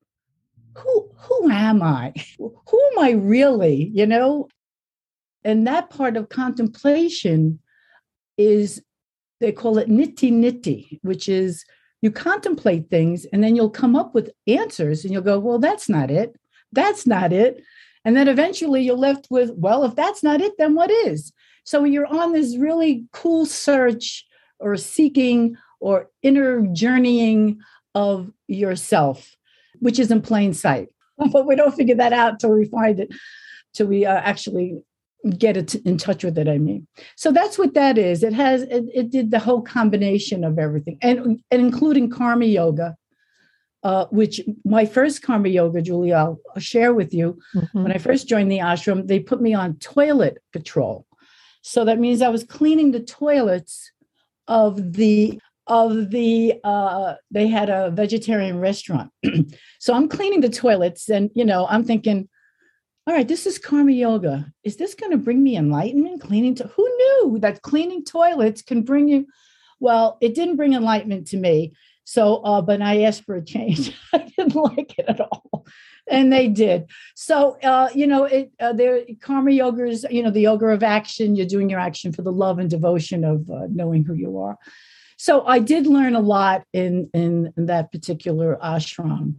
Who 0.76 1.10
who 1.16 1.50
am 1.50 1.82
I? 1.82 2.12
Who 2.38 2.82
am 2.92 2.98
I 2.98 3.12
really? 3.12 3.90
You 3.94 4.06
know, 4.06 4.48
and 5.44 5.66
that 5.66 5.90
part 5.90 6.16
of 6.16 6.28
contemplation 6.28 7.60
is, 8.38 8.82
they 9.40 9.52
call 9.52 9.76
it 9.78 9.88
neti 9.88 10.32
neti, 10.32 10.98
which 11.02 11.28
is 11.28 11.64
you 12.00 12.10
contemplate 12.10 12.88
things 12.90 13.26
and 13.32 13.42
then 13.42 13.56
you'll 13.56 13.70
come 13.70 13.96
up 13.96 14.14
with 14.14 14.30
answers 14.46 15.04
and 15.04 15.12
you'll 15.12 15.22
go, 15.22 15.38
well, 15.38 15.58
that's 15.58 15.88
not 15.88 16.10
it. 16.10 16.36
That's 16.72 17.06
not 17.06 17.32
it. 17.32 17.62
And 18.04 18.16
then 18.16 18.28
eventually 18.28 18.82
you're 18.82 18.96
left 18.96 19.26
with, 19.30 19.50
well, 19.56 19.84
if 19.84 19.94
that's 19.96 20.22
not 20.22 20.40
it, 20.40 20.52
then 20.58 20.74
what 20.74 20.90
is? 20.90 21.32
So 21.64 21.84
you're 21.84 22.06
on 22.06 22.32
this 22.32 22.56
really 22.56 23.04
cool 23.12 23.44
search 23.44 24.24
or 24.60 24.76
seeking 24.76 25.56
or 25.80 26.08
inner 26.22 26.66
journeying 26.72 27.60
of 27.94 28.30
yourself, 28.46 29.36
which 29.80 29.98
is 29.98 30.10
in 30.10 30.22
plain 30.22 30.54
sight. 30.54 30.88
But 31.32 31.46
we 31.46 31.56
don't 31.56 31.74
figure 31.74 31.96
that 31.96 32.12
out 32.12 32.38
till 32.38 32.52
we 32.52 32.66
find 32.66 33.00
it, 33.00 33.12
till 33.74 33.88
we 33.88 34.06
uh, 34.06 34.14
actually 34.14 34.80
get 35.38 35.56
it 35.56 35.74
in 35.74 35.98
touch 35.98 36.24
with 36.24 36.38
it. 36.38 36.48
I 36.48 36.58
mean, 36.58 36.86
so 37.16 37.32
that's 37.32 37.58
what 37.58 37.74
that 37.74 37.98
is. 37.98 38.22
It 38.22 38.32
has 38.32 38.62
it, 38.62 38.84
it 38.94 39.10
did 39.10 39.30
the 39.30 39.38
whole 39.38 39.62
combination 39.62 40.44
of 40.44 40.58
everything, 40.58 40.98
and 41.02 41.40
and 41.50 41.62
including 41.62 42.10
karma 42.10 42.46
yoga, 42.46 42.96
uh, 43.82 44.06
which 44.06 44.40
my 44.64 44.86
first 44.86 45.22
karma 45.22 45.48
yoga, 45.48 45.82
Julie, 45.82 46.12
I'll, 46.12 46.40
I'll 46.54 46.60
share 46.60 46.94
with 46.94 47.12
you. 47.14 47.38
Mm-hmm. 47.54 47.82
When 47.82 47.92
I 47.92 47.98
first 47.98 48.28
joined 48.28 48.50
the 48.50 48.58
ashram, 48.58 49.06
they 49.06 49.20
put 49.20 49.40
me 49.40 49.54
on 49.54 49.76
toilet 49.76 50.38
patrol. 50.52 51.06
So 51.62 51.84
that 51.84 51.98
means 51.98 52.22
I 52.22 52.28
was 52.28 52.44
cleaning 52.44 52.92
the 52.92 53.00
toilets 53.00 53.92
of 54.46 54.94
the 54.94 55.40
of 55.66 56.10
the 56.10 56.54
uh 56.64 57.14
they 57.30 57.46
had 57.46 57.68
a 57.68 57.90
vegetarian 57.90 58.58
restaurant. 58.58 59.10
so 59.78 59.92
I'm 59.94 60.08
cleaning 60.08 60.40
the 60.40 60.48
toilets 60.48 61.10
and 61.10 61.30
you 61.34 61.44
know, 61.44 61.66
I'm 61.68 61.84
thinking, 61.84 62.28
all 63.08 63.14
right, 63.14 63.26
this 63.26 63.46
is 63.46 63.58
karma 63.58 63.92
yoga. 63.92 64.52
Is 64.64 64.76
this 64.76 64.94
going 64.94 65.12
to 65.12 65.16
bring 65.16 65.42
me 65.42 65.56
enlightenment? 65.56 66.20
Cleaning 66.20 66.54
to 66.56 66.66
who 66.66 66.86
knew 66.86 67.38
that 67.40 67.62
cleaning 67.62 68.04
toilets 68.04 68.60
can 68.60 68.82
bring 68.82 69.08
you? 69.08 69.26
Well, 69.80 70.18
it 70.20 70.34
didn't 70.34 70.56
bring 70.56 70.74
enlightenment 70.74 71.28
to 71.28 71.38
me. 71.38 71.72
So, 72.04 72.36
uh, 72.44 72.60
but 72.60 72.82
I 72.82 73.04
asked 73.04 73.24
for 73.24 73.36
a 73.36 73.42
change. 73.42 73.96
I 74.12 74.18
didn't 74.18 74.54
like 74.54 74.98
it 74.98 75.06
at 75.08 75.22
all, 75.22 75.66
and 76.06 76.30
they 76.30 76.48
did. 76.48 76.90
So, 77.16 77.56
uh, 77.62 77.88
you 77.94 78.06
know, 78.06 78.24
it 78.24 78.52
uh, 78.60 78.74
there 78.74 79.00
karma 79.22 79.52
yoga 79.52 79.86
is 79.86 80.04
you 80.10 80.22
know 80.22 80.30
the 80.30 80.42
yoga 80.42 80.66
of 80.66 80.82
action. 80.82 81.34
You're 81.34 81.46
doing 81.46 81.70
your 81.70 81.80
action 81.80 82.12
for 82.12 82.20
the 82.20 82.32
love 82.32 82.58
and 82.58 82.68
devotion 82.68 83.24
of 83.24 83.48
uh, 83.48 83.68
knowing 83.70 84.04
who 84.04 84.12
you 84.12 84.38
are. 84.38 84.58
So, 85.16 85.46
I 85.46 85.60
did 85.60 85.86
learn 85.86 86.14
a 86.14 86.20
lot 86.20 86.64
in, 86.74 87.08
in 87.14 87.54
in 87.56 87.66
that 87.66 87.90
particular 87.90 88.58
ashram, 88.62 89.36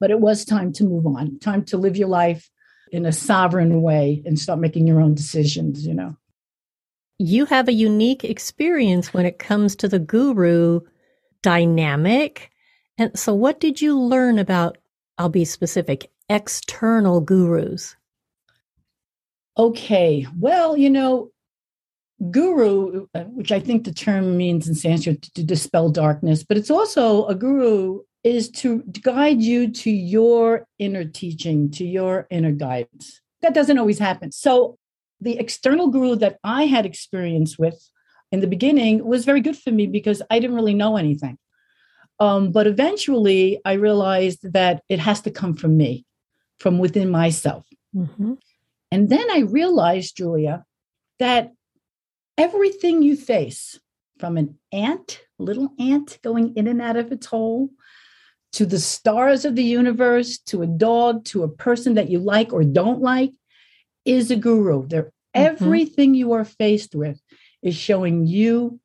but 0.00 0.10
it 0.10 0.20
was 0.20 0.46
time 0.46 0.72
to 0.74 0.84
move 0.84 1.06
on. 1.06 1.38
Time 1.38 1.66
to 1.66 1.76
live 1.76 1.98
your 1.98 2.08
life 2.08 2.48
in 2.94 3.04
a 3.04 3.12
sovereign 3.12 3.82
way 3.82 4.22
and 4.24 4.38
start 4.38 4.60
making 4.60 4.86
your 4.86 5.00
own 5.00 5.14
decisions. 5.14 5.86
You 5.86 5.94
know. 5.94 6.16
You 7.18 7.44
have 7.46 7.68
a 7.68 7.72
unique 7.72 8.24
experience 8.24 9.12
when 9.12 9.26
it 9.26 9.38
comes 9.38 9.76
to 9.76 9.88
the 9.88 9.98
guru 9.98 10.80
dynamic. 11.42 12.50
And 12.98 13.16
so, 13.18 13.34
what 13.34 13.60
did 13.60 13.80
you 13.80 14.00
learn 14.00 14.38
about, 14.38 14.78
I'll 15.18 15.28
be 15.28 15.44
specific, 15.44 16.10
external 16.28 17.20
gurus? 17.20 17.96
Okay. 19.56 20.26
Well, 20.38 20.76
you 20.76 20.90
know, 20.90 21.30
guru, 22.30 23.06
uh, 23.14 23.24
which 23.24 23.52
I 23.52 23.60
think 23.60 23.84
the 23.84 23.92
term 23.92 24.36
means 24.36 24.68
in 24.68 24.74
Sanskrit 24.74 25.22
to 25.22 25.44
dispel 25.44 25.90
darkness, 25.90 26.42
but 26.42 26.56
it's 26.56 26.70
also 26.70 27.26
a 27.26 27.34
guru 27.34 28.00
is 28.24 28.50
to 28.50 28.82
guide 29.02 29.42
you 29.42 29.70
to 29.70 29.90
your 29.90 30.66
inner 30.78 31.04
teaching, 31.04 31.70
to 31.72 31.84
your 31.84 32.26
inner 32.30 32.52
guidance. 32.52 33.20
That 33.42 33.54
doesn't 33.54 33.78
always 33.78 33.98
happen. 33.98 34.32
So, 34.32 34.78
the 35.20 35.38
external 35.38 35.88
guru 35.88 36.16
that 36.16 36.38
I 36.42 36.64
had 36.64 36.84
experience 36.84 37.58
with 37.58 37.88
in 38.32 38.40
the 38.40 38.46
beginning 38.46 39.04
was 39.04 39.24
very 39.24 39.40
good 39.40 39.56
for 39.56 39.70
me 39.70 39.86
because 39.86 40.20
I 40.28 40.38
didn't 40.38 40.56
really 40.56 40.74
know 40.74 40.96
anything. 40.96 41.38
Um, 42.18 42.52
but 42.52 42.66
eventually, 42.66 43.60
I 43.64 43.74
realized 43.74 44.52
that 44.52 44.82
it 44.88 44.98
has 44.98 45.20
to 45.22 45.30
come 45.30 45.54
from 45.54 45.76
me, 45.76 46.04
from 46.58 46.78
within 46.78 47.10
myself. 47.10 47.66
Mm-hmm. 47.94 48.34
And 48.90 49.08
then 49.08 49.30
I 49.30 49.40
realized, 49.40 50.16
Julia, 50.16 50.64
that 51.18 51.52
everything 52.36 53.02
you 53.02 53.16
face, 53.16 53.78
from 54.18 54.36
an 54.36 54.58
ant, 54.72 55.20
little 55.38 55.72
ant 55.78 56.18
going 56.22 56.56
in 56.56 56.66
and 56.66 56.80
out 56.80 56.96
of 56.96 57.12
its 57.12 57.26
hole, 57.26 57.70
to 58.54 58.64
the 58.64 58.78
stars 58.78 59.44
of 59.44 59.56
the 59.56 59.64
universe, 59.64 60.38
to 60.38 60.62
a 60.62 60.66
dog, 60.66 61.24
to 61.24 61.42
a 61.42 61.48
person 61.48 61.94
that 61.94 62.08
you 62.08 62.20
like 62.20 62.52
or 62.52 62.62
don't 62.62 63.00
like, 63.00 63.32
is 64.04 64.30
a 64.30 64.36
guru. 64.36 64.86
They're, 64.86 65.02
mm-hmm. 65.02 65.10
Everything 65.34 66.14
you 66.14 66.32
are 66.32 66.44
faced 66.44 66.94
with 66.94 67.20
is 67.62 67.74
showing 67.74 68.26
you 68.26 68.78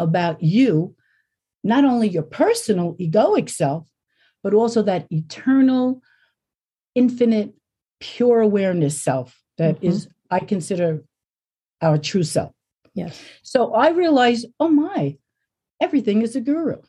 about 0.00 0.42
you, 0.42 0.96
not 1.62 1.84
only 1.84 2.08
your 2.08 2.24
personal 2.24 2.96
egoic 2.96 3.48
self, 3.48 3.88
but 4.42 4.52
also 4.52 4.82
that 4.82 5.06
eternal, 5.10 6.02
infinite, 6.96 7.54
pure 8.00 8.40
awareness 8.40 9.00
self 9.00 9.40
that 9.58 9.76
mm-hmm. 9.76 9.86
is, 9.86 10.08
I 10.28 10.40
consider 10.40 11.04
our 11.80 11.98
true 11.98 12.24
self. 12.24 12.50
Yes. 12.94 13.20
So 13.42 13.72
I 13.74 13.90
realized, 13.90 14.46
oh 14.58 14.68
my, 14.68 15.18
everything 15.80 16.22
is 16.22 16.34
a 16.34 16.40
guru. 16.40 16.82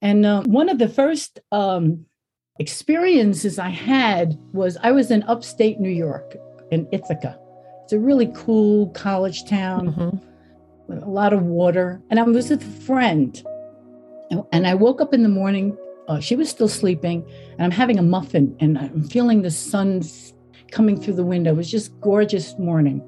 And 0.00 0.24
uh, 0.24 0.42
one 0.42 0.68
of 0.68 0.78
the 0.78 0.88
first 0.88 1.40
um, 1.52 2.06
experiences 2.58 3.58
I 3.58 3.70
had 3.70 4.38
was 4.52 4.76
I 4.82 4.92
was 4.92 5.10
in 5.10 5.22
upstate 5.24 5.80
New 5.80 5.90
York 5.90 6.36
in 6.70 6.88
Ithaca. 6.92 7.38
It's 7.84 7.92
a 7.92 7.98
really 7.98 8.30
cool 8.34 8.90
college 8.90 9.48
town. 9.48 9.92
Mm-hmm 9.92 10.28
with 10.88 11.02
a 11.02 11.08
lot 11.08 11.32
of 11.32 11.44
water. 11.44 12.02
And 12.10 12.18
I 12.18 12.22
was 12.24 12.50
with 12.50 12.62
a 12.62 12.80
friend. 12.82 13.40
And 14.52 14.66
I 14.66 14.74
woke 14.74 15.00
up 15.00 15.14
in 15.14 15.22
the 15.22 15.28
morning. 15.28 15.76
Uh, 16.08 16.20
she 16.20 16.34
was 16.34 16.48
still 16.48 16.68
sleeping, 16.68 17.24
and 17.52 17.62
I'm 17.62 17.70
having 17.70 17.98
a 17.98 18.02
muffin, 18.02 18.56
and 18.60 18.78
I'm 18.78 19.04
feeling 19.04 19.42
the 19.42 19.50
sun 19.50 20.02
coming 20.70 20.98
through 21.00 21.14
the 21.14 21.24
window. 21.24 21.52
It 21.52 21.56
was 21.56 21.70
just 21.70 21.98
gorgeous 22.00 22.58
morning. 22.58 23.06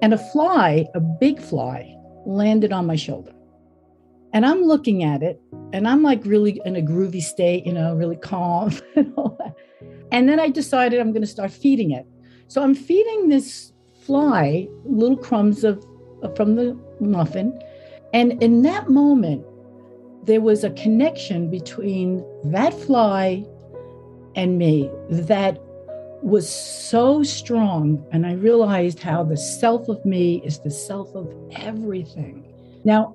And 0.00 0.14
a 0.14 0.18
fly, 0.18 0.86
a 0.94 1.00
big 1.00 1.40
fly, 1.40 1.94
landed 2.24 2.72
on 2.72 2.86
my 2.86 2.96
shoulder. 2.96 3.32
And 4.32 4.44
I'm 4.44 4.62
looking 4.62 5.02
at 5.02 5.22
it, 5.22 5.40
and 5.72 5.88
I'm 5.88 6.02
like 6.02 6.24
really 6.24 6.60
in 6.64 6.76
a 6.76 6.82
groovy 6.82 7.22
state, 7.22 7.66
you 7.66 7.72
know, 7.72 7.94
really 7.94 8.16
calm 8.16 8.72
and 8.96 9.12
all 9.16 9.36
that. 9.38 9.54
And 10.12 10.28
then 10.28 10.40
I 10.40 10.48
decided 10.48 11.00
I'm 11.00 11.12
going 11.12 11.22
to 11.22 11.28
start 11.28 11.50
feeding 11.50 11.90
it. 11.90 12.06
So 12.48 12.62
I'm 12.62 12.74
feeding 12.74 13.28
this 13.28 13.72
fly 14.02 14.68
little 14.84 15.16
crumbs 15.16 15.64
of 15.64 15.84
uh, 16.22 16.28
from 16.30 16.56
the 16.56 16.78
muffin. 17.00 17.58
And 18.12 18.42
in 18.42 18.62
that 18.62 18.88
moment, 18.88 19.44
there 20.24 20.40
was 20.40 20.64
a 20.64 20.70
connection 20.70 21.50
between 21.50 22.24
that 22.44 22.72
fly 22.72 23.44
and 24.34 24.58
me 24.58 24.90
that 25.10 25.58
was 26.22 26.48
so 26.48 27.22
strong. 27.22 28.04
And 28.12 28.26
I 28.26 28.32
realized 28.32 29.00
how 29.00 29.24
the 29.24 29.36
self 29.36 29.88
of 29.88 30.04
me 30.04 30.42
is 30.44 30.60
the 30.60 30.70
self 30.70 31.14
of 31.14 31.32
everything. 31.52 32.44
Now, 32.84 33.14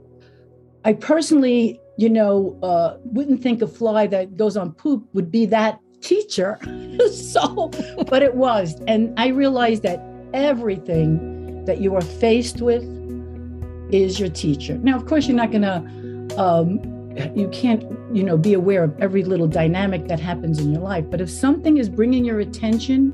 I 0.86 0.94
personally, 0.94 1.80
you 1.98 2.10
know, 2.10 2.58
uh, 2.62 2.98
wouldn't 3.04 3.42
think 3.42 3.62
a 3.62 3.68
fly 3.68 4.08
that 4.08 4.36
goes 4.36 4.58
on 4.58 4.74
poop 4.74 5.08
would 5.14 5.32
be 5.32 5.46
that 5.48 5.80
teacher. 6.02 6.60
so, 7.12 7.70
but 8.08 8.22
it 8.22 8.36
was. 8.36 8.82
And 8.88 9.18
I 9.20 9.28
realized 9.28 9.84
that 9.84 10.04
everything 10.34 11.66
that 11.66 11.80
you 11.80 11.96
are 11.96 12.02
faced 12.02 12.62
with 12.62 12.84
is 13.92 14.20
your 14.20 14.30
teacher. 14.30 14.78
Now, 14.80 14.98
of 14.98 15.06
course, 15.06 15.28
you're 15.28 15.38
not 15.38 15.52
going 15.52 15.62
to, 15.62 16.42
um, 16.42 16.80
you 17.36 17.48
can't, 17.50 17.84
you 18.14 18.24
know, 18.24 18.38
be 18.38 18.54
aware 18.54 18.84
of 18.84 19.00
every 19.00 19.24
little 19.24 19.48
dynamic 19.48 20.08
that 20.08 20.20
happens 20.20 20.60
in 20.60 20.74
your 20.74 20.82
life. 20.82 21.06
But 21.10 21.22
if 21.22 21.30
something 21.30 21.78
is 21.78 21.88
bringing 21.90 22.26
your 22.26 22.40
attention 22.40 23.14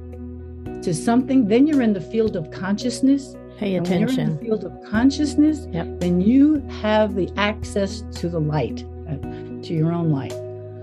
to 0.81 0.93
something, 0.93 1.47
then 1.47 1.67
you're 1.67 1.81
in 1.81 1.93
the 1.93 2.01
field 2.01 2.35
of 2.35 2.49
consciousness. 2.49 3.35
Pay 3.59 3.75
attention. 3.75 4.07
when 4.07 4.09
you're 4.15 4.25
in 4.25 4.35
the 4.37 4.41
field 4.41 4.63
of 4.63 4.89
consciousness, 4.89 5.67
yep. 5.71 5.99
then 5.99 6.21
you 6.21 6.61
have 6.81 7.15
the 7.15 7.29
access 7.35 8.03
to 8.13 8.29
the 8.29 8.39
light, 8.39 8.85
uh, 9.09 9.17
to 9.63 9.73
your 9.73 9.91
own 9.91 10.11
light. 10.11 10.33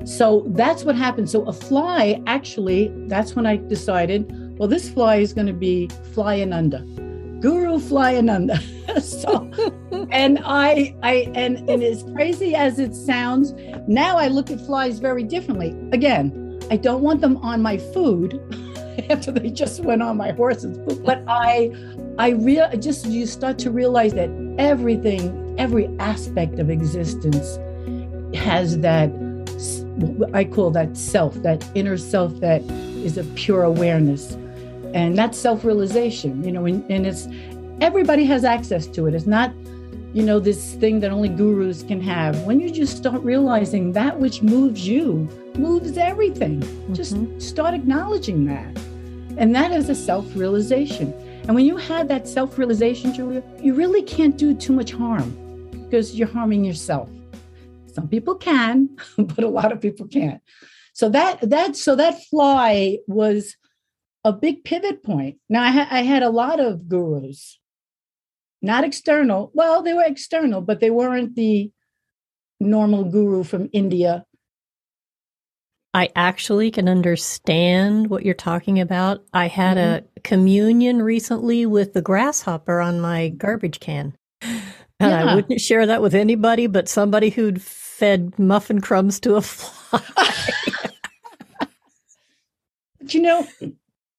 So 0.06 0.44
that's 0.48 0.84
what 0.84 0.94
happened. 0.94 1.30
So 1.30 1.42
a 1.44 1.54
fly, 1.54 2.22
actually, 2.26 2.92
that's 3.06 3.34
when 3.34 3.46
I 3.46 3.56
decided, 3.56 4.30
well, 4.58 4.68
this 4.68 4.90
fly 4.90 5.16
is 5.16 5.32
going 5.32 5.46
to 5.46 5.54
be 5.54 5.88
flying 6.12 6.52
under 6.52 6.80
Guru 7.40 7.78
Flyananda. 7.78 8.60
so, 9.00 9.50
and 10.10 10.38
I, 10.44 10.94
I, 11.02 11.30
and, 11.34 11.68
and 11.70 11.82
as 11.82 12.02
crazy 12.14 12.54
as 12.54 12.78
it 12.78 12.94
sounds, 12.94 13.54
now 13.88 14.18
I 14.18 14.28
look 14.28 14.50
at 14.50 14.60
flies 14.60 14.98
very 14.98 15.22
differently. 15.22 15.74
Again, 15.92 16.60
I 16.70 16.76
don't 16.76 17.02
want 17.02 17.22
them 17.22 17.38
on 17.38 17.62
my 17.62 17.78
food 17.78 18.38
after 19.10 19.32
they 19.32 19.50
just 19.50 19.80
went 19.80 20.02
on 20.02 20.16
my 20.16 20.32
horse's. 20.32 20.78
But 20.78 21.22
I, 21.26 21.72
I 22.18 22.30
real 22.30 22.68
just 22.78 23.06
you 23.06 23.26
start 23.26 23.58
to 23.60 23.70
realize 23.70 24.14
that 24.14 24.30
everything, 24.58 25.54
every 25.58 25.88
aspect 25.98 26.58
of 26.58 26.70
existence 26.70 27.58
has 28.34 28.78
that 28.80 29.10
I 30.34 30.44
call 30.44 30.70
that 30.72 30.96
self, 30.96 31.34
that 31.36 31.66
inner 31.74 31.96
self 31.96 32.40
that 32.40 32.62
is 32.62 33.16
a 33.16 33.24
pure 33.34 33.62
awareness. 33.62 34.36
And 34.94 35.16
that's 35.18 35.36
self-realization 35.36 36.42
you 36.44 36.52
know 36.52 36.64
and, 36.64 36.82
and 36.90 37.06
it's 37.06 37.28
everybody 37.80 38.24
has 38.24 38.44
access 38.44 38.86
to 38.88 39.06
it. 39.06 39.14
It's 39.14 39.26
not 39.26 39.52
you 40.14 40.22
know 40.22 40.38
this 40.38 40.74
thing 40.74 41.00
that 41.00 41.10
only 41.10 41.28
gurus 41.28 41.82
can 41.82 42.00
have. 42.00 42.42
When 42.44 42.60
you 42.60 42.70
just 42.70 42.96
start 42.96 43.22
realizing 43.22 43.92
that 43.92 44.18
which 44.18 44.42
moves 44.42 44.86
you 44.86 45.28
moves 45.56 45.98
everything. 45.98 46.60
Mm-hmm. 46.60 46.94
just 46.94 47.40
start 47.40 47.74
acknowledging 47.74 48.46
that 48.46 48.76
And 49.36 49.54
that 49.54 49.72
is 49.72 49.88
a 49.88 49.94
self 49.94 50.34
realization. 50.34 51.12
And 51.46 51.54
when 51.54 51.66
you 51.66 51.76
have 51.76 52.08
that 52.08 52.26
self 52.26 52.58
realization, 52.58 53.14
Julia, 53.14 53.42
you 53.60 53.74
really 53.74 54.02
can't 54.02 54.36
do 54.36 54.54
too 54.54 54.72
much 54.72 54.92
harm 54.92 55.30
because 55.72 56.14
you're 56.14 56.28
harming 56.28 56.64
yourself. 56.64 57.08
Some 57.86 58.08
people 58.08 58.34
can, 58.34 58.96
but 59.18 59.44
a 59.44 59.48
lot 59.48 59.72
of 59.72 59.80
people 59.80 60.06
can't. 60.08 60.42
So 60.92 61.08
that 61.10 61.40
that 61.48 61.76
so 61.76 61.94
that 61.96 62.24
fly 62.24 62.98
was 63.06 63.56
a 64.24 64.32
big 64.32 64.64
pivot 64.64 65.02
point. 65.04 65.36
Now 65.48 65.62
I, 65.62 65.70
ha- 65.70 65.88
I 65.90 66.02
had 66.02 66.22
a 66.22 66.30
lot 66.30 66.58
of 66.58 66.88
gurus, 66.88 67.60
not 68.60 68.82
external. 68.82 69.50
Well, 69.54 69.82
they 69.82 69.94
were 69.94 70.04
external, 70.04 70.62
but 70.62 70.80
they 70.80 70.90
weren't 70.90 71.36
the 71.36 71.70
normal 72.58 73.04
guru 73.04 73.44
from 73.44 73.68
India. 73.72 74.24
I 75.96 76.10
actually 76.14 76.70
can 76.70 76.90
understand 76.90 78.10
what 78.10 78.22
you're 78.22 78.34
talking 78.34 78.80
about. 78.80 79.24
I 79.32 79.48
had 79.48 79.78
mm-hmm. 79.78 80.06
a 80.14 80.20
communion 80.20 81.00
recently 81.00 81.64
with 81.64 81.94
the 81.94 82.02
grasshopper 82.02 82.82
on 82.82 83.00
my 83.00 83.30
garbage 83.30 83.80
can. 83.80 84.14
And 84.42 85.10
yeah. 85.10 85.24
I 85.24 85.34
wouldn't 85.34 85.58
share 85.58 85.86
that 85.86 86.02
with 86.02 86.14
anybody 86.14 86.66
but 86.66 86.90
somebody 86.90 87.30
who'd 87.30 87.62
fed 87.62 88.38
muffin 88.38 88.82
crumbs 88.82 89.18
to 89.20 89.36
a 89.36 89.40
fly. 89.42 90.02
but 92.98 93.14
you 93.14 93.22
know, 93.22 93.46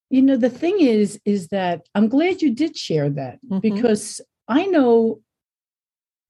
you 0.10 0.24
know 0.24 0.36
the 0.36 0.50
thing 0.50 0.80
is 0.80 1.20
is 1.26 1.50
that 1.50 1.88
I'm 1.94 2.10
glad 2.10 2.42
you 2.42 2.56
did 2.56 2.76
share 2.76 3.10
that 3.12 3.36
mm-hmm. 3.46 3.60
because 3.60 4.20
I 4.48 4.66
know 4.66 5.22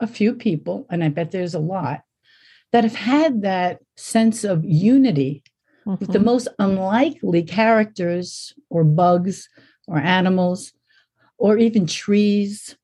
a 0.02 0.08
few 0.08 0.34
people 0.34 0.86
and 0.90 1.06
I 1.06 1.08
bet 1.08 1.32
there's 1.32 1.54
a 1.54 1.60
lot 1.60 2.02
that 2.72 2.84
have 2.84 2.96
had 2.96 3.42
that 3.42 3.80
sense 3.96 4.44
of 4.44 4.64
unity 4.64 5.44
mm-hmm. 5.86 5.96
with 6.00 6.12
the 6.12 6.20
most 6.20 6.48
unlikely 6.60 7.44
characters 7.44 8.54
or 8.70 8.84
bugs 8.84 9.48
or 9.88 9.98
animals 9.98 10.74
or 11.38 11.58
even 11.58 11.86
trees. 11.88 12.76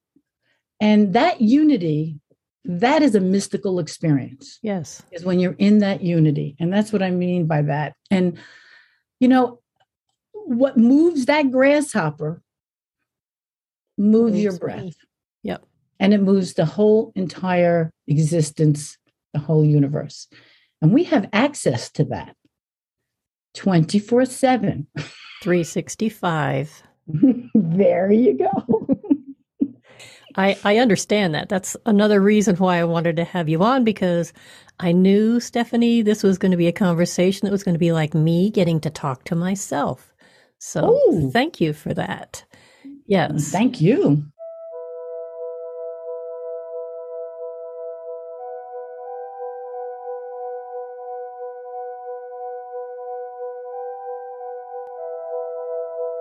And 0.79 1.13
that 1.13 1.41
unity, 1.41 2.19
that 2.65 3.01
is 3.01 3.15
a 3.15 3.19
mystical 3.19 3.79
experience. 3.79 4.59
Yes. 4.61 5.03
Is 5.11 5.25
when 5.25 5.39
you're 5.39 5.55
in 5.57 5.79
that 5.79 6.01
unity. 6.01 6.55
And 6.59 6.71
that's 6.71 6.93
what 6.93 7.03
I 7.03 7.11
mean 7.11 7.45
by 7.45 7.63
that. 7.63 7.93
And, 8.09 8.37
you 9.19 9.27
know, 9.27 9.59
what 10.31 10.77
moves 10.77 11.25
that 11.25 11.51
grasshopper 11.51 12.41
moves, 13.97 14.39
your 14.39 14.57
breath. 14.57 14.81
Me. 14.81 14.93
Yep. 15.43 15.65
And 15.99 16.13
it 16.13 16.21
moves 16.21 16.53
the 16.53 16.65
whole 16.65 17.11
entire 17.15 17.91
existence 18.07 18.97
the 19.33 19.39
whole 19.39 19.65
universe. 19.65 20.27
And 20.81 20.93
we 20.93 21.03
have 21.05 21.29
access 21.33 21.89
to 21.91 22.05
that 22.05 22.35
24 23.55 24.25
7. 24.25 24.87
365. 25.41 26.83
there 27.53 28.11
you 28.11 28.37
go. 28.37 28.87
I, 30.35 30.57
I 30.63 30.77
understand 30.77 31.35
that. 31.35 31.49
That's 31.49 31.77
another 31.85 32.19
reason 32.19 32.55
why 32.55 32.79
I 32.79 32.85
wanted 32.85 33.15
to 33.17 33.23
have 33.23 33.49
you 33.49 33.61
on 33.61 33.83
because 33.83 34.33
I 34.79 34.91
knew, 34.91 35.39
Stephanie, 35.39 36.01
this 36.01 36.23
was 36.23 36.37
going 36.37 36.51
to 36.51 36.57
be 36.57 36.67
a 36.67 36.71
conversation 36.71 37.45
that 37.45 37.51
was 37.51 37.63
going 37.63 37.75
to 37.75 37.79
be 37.79 37.91
like 37.91 38.13
me 38.13 38.49
getting 38.49 38.79
to 38.81 38.89
talk 38.89 39.25
to 39.25 39.35
myself. 39.35 40.13
So 40.57 40.99
Ooh. 41.09 41.29
thank 41.31 41.61
you 41.61 41.73
for 41.73 41.93
that. 41.93 42.43
Yes. 43.05 43.51
Thank 43.51 43.81
you. 43.81 44.25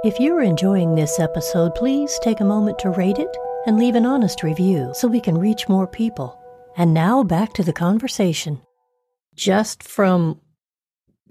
If 0.04 0.18
you're 0.18 0.42
enjoying 0.42 0.96
this 0.96 1.20
episode, 1.20 1.76
please 1.76 2.18
take 2.24 2.40
a 2.40 2.44
moment 2.44 2.76
to 2.80 2.90
rate 2.90 3.20
it 3.20 3.36
and 3.66 3.78
leave 3.78 3.94
an 3.94 4.04
honest 4.04 4.42
review 4.42 4.90
so 4.94 5.06
we 5.06 5.20
can 5.20 5.38
reach 5.38 5.68
more 5.68 5.86
people. 5.86 6.42
And 6.76 6.92
now 6.92 7.22
back 7.22 7.52
to 7.52 7.62
the 7.62 7.72
conversation. 7.72 8.60
Just 9.36 9.80
from 9.80 10.40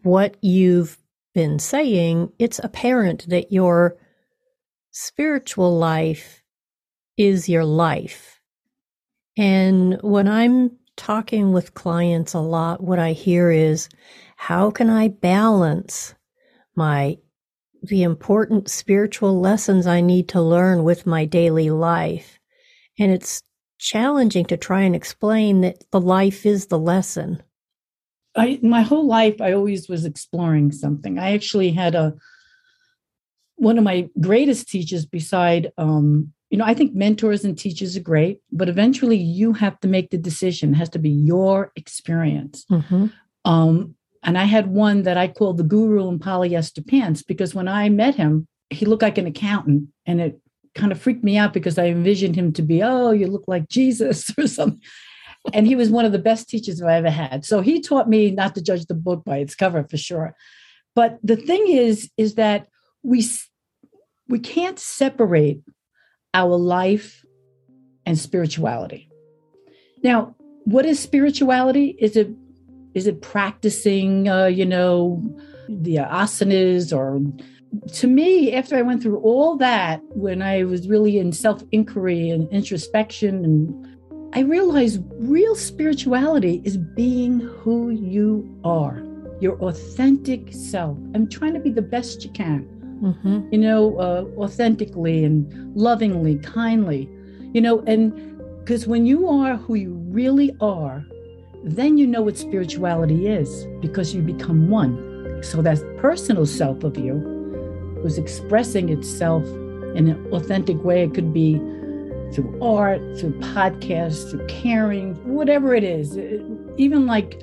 what 0.04 0.38
you've 0.42 0.98
been 1.34 1.60
saying, 1.60 2.32
it's 2.40 2.60
apparent 2.64 3.28
that 3.28 3.52
your 3.52 3.98
spiritual 4.92 5.78
life 5.78 6.42
is 7.18 7.50
your 7.50 7.66
life. 7.66 8.40
And 9.38 10.02
when 10.02 10.30
I'm 10.30 10.78
talking 10.96 11.52
with 11.52 11.74
clients 11.74 12.34
a 12.34 12.40
lot, 12.40 12.82
what 12.82 13.00
I 13.00 13.12
hear 13.12 13.52
is, 13.52 13.90
how 14.38 14.72
can 14.72 14.90
I 14.90 15.10
balance 15.10 16.16
my 16.74 17.18
the 17.82 18.04
important 18.04 18.70
spiritual 18.70 19.40
lessons 19.40 19.88
I 19.88 20.02
need 20.02 20.30
to 20.30 20.42
learn 20.42 20.84
with 20.84 21.06
my 21.06 21.26
daily 21.26 21.70
life. 21.70 22.40
And 23.00 23.12
it's 23.12 23.42
challenging 23.80 24.46
to 24.46 24.58
try 24.58 24.82
and 24.82 24.96
explain 24.96 25.62
that 25.62 25.84
the 25.92 26.02
life 26.02 26.46
is 26.46 26.68
the 26.68 26.80
lesson. 26.80 27.42
I 28.36 28.60
my 28.62 28.82
whole 28.82 29.08
life 29.08 29.42
I 29.42 29.54
always 29.54 29.90
was 29.90 30.06
exploring 30.06 30.72
something. 30.72 31.20
I 31.20 31.34
actually 31.34 31.72
had 31.72 31.96
a 31.96 32.14
one 33.56 33.78
of 33.78 33.84
my 33.84 34.10
greatest 34.20 34.70
teachers 34.70 35.06
beside 35.06 35.72
um, 35.78 36.32
you 36.52 36.58
know, 36.58 36.66
I 36.66 36.74
think 36.74 36.94
mentors 36.94 37.46
and 37.46 37.58
teachers 37.58 37.96
are 37.96 38.02
great, 38.02 38.42
but 38.52 38.68
eventually 38.68 39.16
you 39.16 39.54
have 39.54 39.80
to 39.80 39.88
make 39.88 40.10
the 40.10 40.18
decision. 40.18 40.74
It 40.74 40.78
has 40.78 40.90
to 40.90 41.00
be 41.00 41.10
your 41.10 41.72
experience. 41.78 42.66
Mm-hmm. 42.70 43.08
Um, 43.46 43.96
and 44.24 44.38
I 44.38 44.44
had 44.44 44.68
one 44.68 45.04
that 45.04 45.18
I 45.18 45.28
called 45.28 45.58
the 45.58 45.64
guru 45.64 46.08
in 46.08 46.20
polyester 46.20 46.86
pants 46.86 47.24
because 47.24 47.56
when 47.56 47.68
I 47.68 47.90
met 47.90 48.16
him, 48.16 48.48
he 48.70 48.86
looked 48.86 49.02
like 49.02 49.18
an 49.18 49.28
accountant 49.28 49.90
and 50.06 50.22
it 50.22 50.40
kind 50.76 50.92
of 50.92 51.02
freaked 51.02 51.24
me 51.24 51.38
out 51.38 51.54
because 51.54 51.78
I 51.78 51.88
envisioned 51.88 52.36
him 52.36 52.54
to 52.54 52.62
be, 52.62 52.84
oh, 52.84 53.12
you 53.12 53.28
look 53.28 53.46
like 53.48 53.68
Jesus 53.68 54.32
or 54.38 54.48
something. 54.48 54.82
and 55.54 55.66
he 55.66 55.76
was 55.76 55.90
one 55.90 56.06
of 56.06 56.12
the 56.12 56.20
best 56.20 56.50
teachers 56.50 56.82
I 56.82 56.96
ever 56.96 57.10
had. 57.10 57.46
So 57.46 57.62
he 57.62 57.82
taught 57.82 58.08
me 58.08 58.32
not 58.32 58.56
to 58.56 58.62
judge 58.62 58.86
the 58.86 58.94
book 58.94 59.24
by 59.26 59.38
its 59.38 59.56
cover 59.56 59.84
for 59.84 59.98
sure. 59.98 60.36
But 60.96 61.18
the 61.24 61.36
thing 61.36 61.68
is, 61.68 62.10
is 62.18 62.36
that 62.36 62.68
we 63.04 63.26
we 64.28 64.40
can't 64.40 64.80
separate 64.80 65.62
our 66.34 66.56
life 66.56 67.26
and 68.06 68.18
spirituality. 68.18 69.10
Now, 70.04 70.36
what 70.64 70.86
is 70.86 71.00
spirituality? 71.00 71.98
Is 72.00 72.16
it 72.16 72.30
is 72.94 73.08
it 73.08 73.22
practicing, 73.22 74.28
uh, 74.28 74.46
you 74.46 74.66
know, 74.66 75.22
the 75.70 75.96
asanas 75.98 76.96
or 76.96 77.22
to 77.94 78.08
me, 78.08 78.54
after 78.54 78.76
I 78.76 78.82
went 78.82 79.02
through 79.02 79.20
all 79.20 79.56
that, 79.58 80.02
when 80.10 80.42
I 80.42 80.64
was 80.66 80.88
really 80.88 81.18
in 81.18 81.32
self 81.32 81.64
inquiry 81.72 82.30
and 82.30 82.50
introspection, 82.52 83.46
and 83.46 83.88
I 84.34 84.42
realized 84.42 85.02
real 85.20 85.56
spirituality 85.56 86.62
is 86.66 86.78
being 86.78 87.40
who 87.40 87.90
you 87.90 88.60
are, 88.64 89.04
your 89.40 89.58
authentic 89.62 90.52
self, 90.52 90.98
and 91.14 91.32
trying 91.32 91.54
to 91.54 91.60
be 91.60 91.70
the 91.70 91.82
best 91.82 92.26
you 92.26 92.32
can, 92.32 92.66
mm-hmm. 93.02 93.48
you 93.52 93.60
know, 93.60 93.98
uh, 94.00 94.26
authentically 94.38 95.24
and 95.24 95.76
lovingly, 95.76 96.38
kindly, 96.40 97.10
you 97.54 97.62
know, 97.62 97.80
and 97.82 98.14
because 98.60 98.86
when 98.86 99.06
you 99.06 99.28
are 99.28 99.56
who 99.56 99.76
you 99.76 99.94
really 100.10 100.56
are, 100.60 101.06
then 101.64 101.98
you 101.98 102.08
know 102.08 102.22
what 102.22 102.38
spirituality 102.38 103.28
is 103.28 103.66
because 103.80 104.16
you 104.16 104.22
become 104.22 104.70
one. 104.70 105.42
So 105.44 105.62
that 105.62 105.80
personal 105.98 106.46
self 106.46 106.84
of 106.84 106.98
you 106.98 107.16
was 108.04 108.18
expressing 108.18 108.90
itself 108.90 109.46
in 109.96 110.08
an 110.08 110.28
authentic 110.34 110.84
way. 110.84 111.04
It 111.04 111.14
could 111.14 111.34
be 111.34 111.56
through 112.34 112.58
art, 112.62 113.00
through 113.20 113.34
podcasts, 113.40 114.30
through 114.30 114.46
caring, 114.48 115.16
whatever 115.34 115.76
it 115.76 115.84
is, 115.84 116.18
even 116.78 117.06
like 117.06 117.42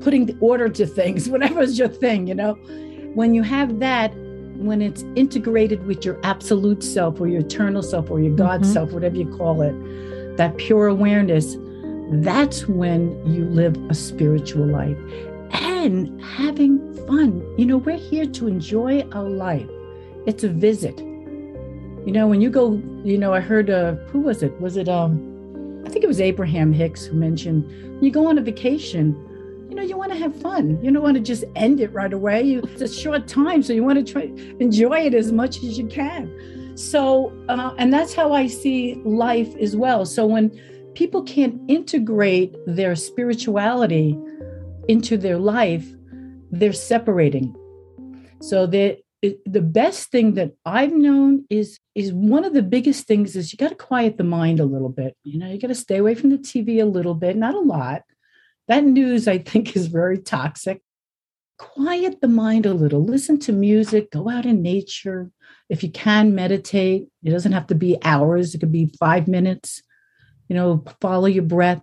putting 0.00 0.26
the 0.26 0.36
order 0.40 0.68
to 0.68 0.86
things, 0.86 1.28
whatever 1.28 1.60
is 1.60 1.78
your 1.78 1.88
thing, 1.88 2.26
you 2.26 2.34
know. 2.34 2.54
When 3.14 3.34
you 3.34 3.42
have 3.42 3.78
that, 3.80 4.12
when 4.56 4.80
it's 4.80 5.02
integrated 5.16 5.86
with 5.86 6.04
your 6.04 6.18
absolute 6.24 6.82
self 6.82 7.20
or 7.20 7.28
your 7.28 7.40
eternal 7.40 7.82
self 7.82 8.10
or 8.10 8.20
your 8.20 8.34
God 8.34 8.62
mm-hmm. 8.62 8.72
self, 8.72 8.92
whatever 8.92 9.16
you 9.16 9.36
call 9.36 9.62
it, 9.62 10.36
that 10.36 10.56
pure 10.56 10.86
awareness, 10.86 11.56
that's 12.12 12.68
when 12.68 13.10
you 13.26 13.44
live 13.46 13.76
a 13.88 13.94
spiritual 13.94 14.66
life 14.66 14.98
and 15.52 16.22
having 16.22 16.78
fun. 17.06 17.42
You 17.56 17.66
know, 17.66 17.78
we're 17.78 17.96
here 17.96 18.26
to 18.26 18.48
enjoy 18.48 19.02
our 19.12 19.28
life. 19.28 19.68
It's 20.26 20.44
a 20.44 20.48
visit. 20.48 20.98
You 20.98 22.12
know, 22.12 22.26
when 22.26 22.40
you 22.40 22.50
go, 22.50 22.80
you 23.04 23.16
know, 23.16 23.32
I 23.32 23.40
heard 23.40 23.70
uh 23.70 23.94
who 24.10 24.20
was 24.20 24.42
it? 24.42 24.60
Was 24.60 24.76
it 24.76 24.88
um 24.88 25.82
I 25.86 25.88
think 25.88 26.04
it 26.04 26.08
was 26.08 26.20
Abraham 26.20 26.72
Hicks 26.72 27.04
who 27.06 27.16
mentioned 27.16 28.02
you 28.02 28.10
go 28.10 28.26
on 28.26 28.36
a 28.36 28.42
vacation, 28.42 29.16
you 29.68 29.76
know, 29.76 29.82
you 29.82 29.96
want 29.96 30.12
to 30.12 30.18
have 30.18 30.34
fun. 30.36 30.78
You 30.82 30.90
don't 30.90 31.02
want 31.02 31.14
to 31.14 31.22
just 31.22 31.44
end 31.56 31.80
it 31.80 31.92
right 31.94 32.12
away. 32.12 32.42
You, 32.42 32.60
it's 32.60 32.82
a 32.82 32.88
short 32.92 33.26
time, 33.26 33.62
so 33.62 33.72
you 33.72 33.82
want 33.82 34.04
to 34.04 34.12
try 34.12 34.24
enjoy 34.60 35.06
it 35.06 35.14
as 35.14 35.32
much 35.32 35.62
as 35.64 35.78
you 35.78 35.86
can. 35.86 36.76
So, 36.76 37.32
uh, 37.48 37.74
and 37.78 37.92
that's 37.92 38.12
how 38.12 38.32
I 38.32 38.48
see 38.48 38.96
life 39.04 39.54
as 39.56 39.76
well. 39.76 40.04
So 40.04 40.26
when 40.26 40.50
people 40.94 41.22
can't 41.22 41.60
integrate 41.68 42.54
their 42.66 42.94
spirituality 42.94 44.18
into 44.88 45.16
their 45.16 45.38
life, 45.38 45.86
they're 46.50 46.72
separating. 46.72 47.54
So 48.40 48.66
that 48.66 48.98
the 49.46 49.62
best 49.62 50.10
thing 50.10 50.34
that 50.34 50.52
I've 50.64 50.92
known 50.92 51.46
is 51.48 51.78
is 51.94 52.12
one 52.12 52.44
of 52.44 52.54
the 52.54 52.62
biggest 52.62 53.06
things 53.06 53.36
is 53.36 53.52
you 53.52 53.56
got 53.56 53.68
to 53.68 53.74
quiet 53.74 54.16
the 54.16 54.24
mind 54.24 54.58
a 54.58 54.64
little 54.64 54.88
bit. 54.88 55.16
You 55.22 55.38
know, 55.38 55.48
you 55.48 55.60
got 55.60 55.68
to 55.68 55.74
stay 55.74 55.98
away 55.98 56.14
from 56.14 56.30
the 56.30 56.38
TV 56.38 56.82
a 56.82 56.86
little 56.86 57.14
bit, 57.14 57.36
not 57.36 57.54
a 57.54 57.60
lot. 57.60 58.02
That 58.68 58.84
news, 58.84 59.28
I 59.28 59.38
think, 59.38 59.76
is 59.76 59.86
very 59.86 60.18
toxic. 60.18 60.82
Quiet 61.58 62.20
the 62.20 62.28
mind 62.28 62.66
a 62.66 62.74
little. 62.74 63.04
Listen 63.04 63.38
to 63.40 63.52
music. 63.52 64.10
Go 64.10 64.28
out 64.28 64.46
in 64.46 64.62
nature. 64.62 65.30
If 65.68 65.84
you 65.84 65.90
can, 65.90 66.34
meditate. 66.34 67.06
It 67.22 67.30
doesn't 67.30 67.52
have 67.52 67.68
to 67.68 67.76
be 67.76 67.98
hours. 68.02 68.54
It 68.54 68.58
could 68.58 68.72
be 68.72 68.92
five 68.98 69.28
minutes. 69.28 69.82
You 70.52 70.58
know, 70.58 70.84
follow 71.00 71.28
your 71.28 71.44
breath. 71.44 71.80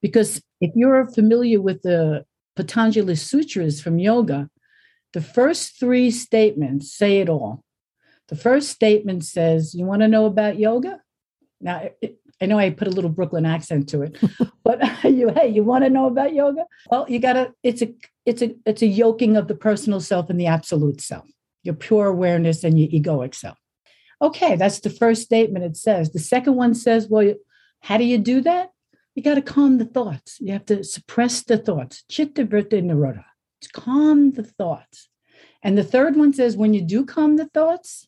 Because 0.00 0.40
if 0.62 0.70
you're 0.74 1.06
familiar 1.10 1.60
with 1.60 1.82
the 1.82 2.24
Patanjali 2.56 3.14
Sutras 3.14 3.82
from 3.82 3.98
yoga, 3.98 4.48
the 5.12 5.20
first 5.20 5.78
three 5.78 6.10
statements 6.10 6.90
say 6.90 7.18
it 7.18 7.28
all. 7.28 7.62
The 8.28 8.36
first 8.36 8.70
statement 8.70 9.26
says, 9.26 9.74
You 9.74 9.84
want 9.84 10.00
to 10.00 10.08
know 10.08 10.24
about 10.24 10.58
yoga? 10.58 11.02
Now, 11.60 11.90
it, 12.00 12.18
I 12.40 12.46
know 12.46 12.58
I 12.58 12.70
put 12.70 12.88
a 12.88 12.90
little 12.90 13.10
Brooklyn 13.10 13.44
accent 13.44 13.90
to 13.90 14.00
it, 14.00 14.16
but 14.64 14.80
you, 15.04 15.28
hey, 15.28 15.48
you 15.48 15.62
want 15.62 15.84
to 15.84 15.90
know 15.90 16.06
about 16.06 16.32
yoga? 16.32 16.64
Well, 16.90 17.04
you 17.10 17.18
gotta, 17.18 17.52
it's 17.62 17.82
a, 17.82 17.92
it's 18.24 18.40
a, 18.40 18.54
it's 18.64 18.80
a 18.80 18.86
yoking 18.86 19.36
of 19.36 19.46
the 19.46 19.54
personal 19.54 20.00
self 20.00 20.30
and 20.30 20.40
the 20.40 20.46
absolute 20.46 21.02
self, 21.02 21.26
your 21.64 21.74
pure 21.74 22.06
awareness 22.06 22.64
and 22.64 22.80
your 22.80 22.88
egoic 22.88 23.34
self. 23.34 23.58
Okay, 24.22 24.56
that's 24.56 24.80
the 24.80 24.88
first 24.88 25.20
statement 25.20 25.66
it 25.66 25.76
says. 25.76 26.12
The 26.12 26.18
second 26.18 26.54
one 26.54 26.74
says, 26.74 27.08
well, 27.10 27.34
how 27.80 27.98
do 27.98 28.04
you 28.04 28.18
do 28.18 28.40
that? 28.42 28.70
You 29.14 29.22
got 29.22 29.36
to 29.36 29.42
calm 29.42 29.78
the 29.78 29.84
thoughts. 29.84 30.38
You 30.40 30.52
have 30.52 30.66
to 30.66 30.84
suppress 30.84 31.42
the 31.42 31.56
thoughts. 31.56 32.04
Chitta 32.08 32.44
vritti 32.44 32.82
nirodha 32.82 33.24
calm 33.72 34.32
the 34.32 34.42
thoughts. 34.42 35.08
And 35.62 35.76
the 35.76 35.84
third 35.84 36.16
one 36.16 36.32
says, 36.32 36.56
when 36.56 36.74
you 36.74 36.82
do 36.82 37.04
calm 37.04 37.36
the 37.36 37.46
thoughts, 37.46 38.06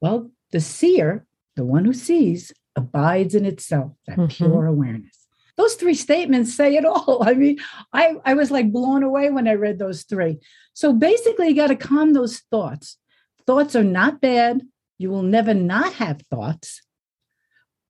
well, 0.00 0.30
the 0.52 0.60
seer, 0.60 1.26
the 1.56 1.64
one 1.64 1.84
who 1.84 1.92
sees, 1.92 2.52
abides 2.76 3.34
in 3.34 3.44
itself, 3.44 3.92
that 4.06 4.18
mm-hmm. 4.18 4.26
pure 4.26 4.66
awareness. 4.66 5.26
Those 5.56 5.74
three 5.74 5.94
statements 5.94 6.54
say 6.54 6.74
it 6.74 6.84
all. 6.84 7.22
I 7.26 7.34
mean, 7.34 7.58
I, 7.92 8.16
I 8.24 8.34
was 8.34 8.50
like 8.50 8.72
blown 8.72 9.02
away 9.02 9.30
when 9.30 9.46
I 9.46 9.54
read 9.54 9.78
those 9.78 10.02
three. 10.02 10.38
So 10.72 10.92
basically, 10.92 11.48
you 11.48 11.54
got 11.54 11.68
to 11.68 11.76
calm 11.76 12.12
those 12.12 12.40
thoughts. 12.50 12.98
Thoughts 13.46 13.76
are 13.76 13.84
not 13.84 14.20
bad. 14.20 14.62
You 14.98 15.10
will 15.10 15.22
never 15.22 15.54
not 15.54 15.94
have 15.94 16.22
thoughts. 16.30 16.82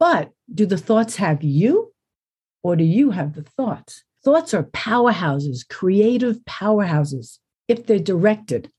But 0.04 0.32
do 0.54 0.66
the 0.66 0.76
thoughts 0.76 1.16
have 1.16 1.42
you 1.42 1.94
or 2.62 2.76
do 2.76 2.84
you 2.84 3.12
have 3.12 3.32
the 3.32 3.42
thoughts? 3.42 4.04
Thoughts 4.22 4.52
are 4.52 4.64
powerhouses, 4.64 5.66
creative 5.66 6.40
powerhouses, 6.44 7.38
if 7.68 7.86
they're 7.86 7.98
directed, 7.98 8.70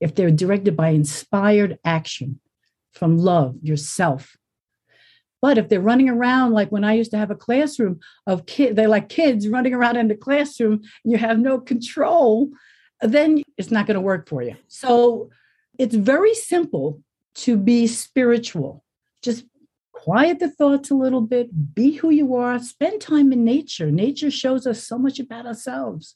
if 0.00 0.16
they're 0.16 0.32
directed 0.32 0.76
by 0.76 0.88
inspired 0.88 1.78
action 1.84 2.40
from 2.92 3.18
love, 3.18 3.54
yourself. 3.62 4.36
But 5.40 5.58
if 5.58 5.68
they're 5.68 5.80
running 5.80 6.08
around 6.08 6.54
like 6.54 6.72
when 6.72 6.82
I 6.82 6.94
used 6.94 7.12
to 7.12 7.18
have 7.18 7.30
a 7.30 7.36
classroom 7.36 8.00
of 8.26 8.46
kids, 8.46 8.74
they're 8.74 8.88
like 8.88 9.08
kids 9.08 9.46
running 9.46 9.74
around 9.74 9.96
in 9.96 10.08
the 10.08 10.16
classroom, 10.16 10.82
you 11.04 11.18
have 11.18 11.38
no 11.38 11.60
control, 11.60 12.48
then 13.00 13.44
it's 13.58 13.70
not 13.70 13.86
going 13.86 13.94
to 13.94 14.00
work 14.00 14.28
for 14.28 14.42
you. 14.42 14.56
So 14.66 15.30
it's 15.78 15.94
very 15.94 16.34
simple 16.34 17.00
to 17.46 17.56
be 17.56 17.86
spiritual. 17.86 18.82
Just 19.22 19.44
quiet 20.02 20.38
the 20.38 20.50
thoughts 20.50 20.90
a 20.90 20.94
little 20.94 21.20
bit, 21.20 21.74
be 21.74 21.92
who 21.92 22.10
you 22.10 22.34
are, 22.34 22.58
spend 22.58 23.00
time 23.00 23.32
in 23.32 23.44
nature. 23.44 23.90
Nature 23.90 24.30
shows 24.30 24.66
us 24.66 24.82
so 24.84 24.98
much 24.98 25.18
about 25.18 25.46
ourselves, 25.46 26.14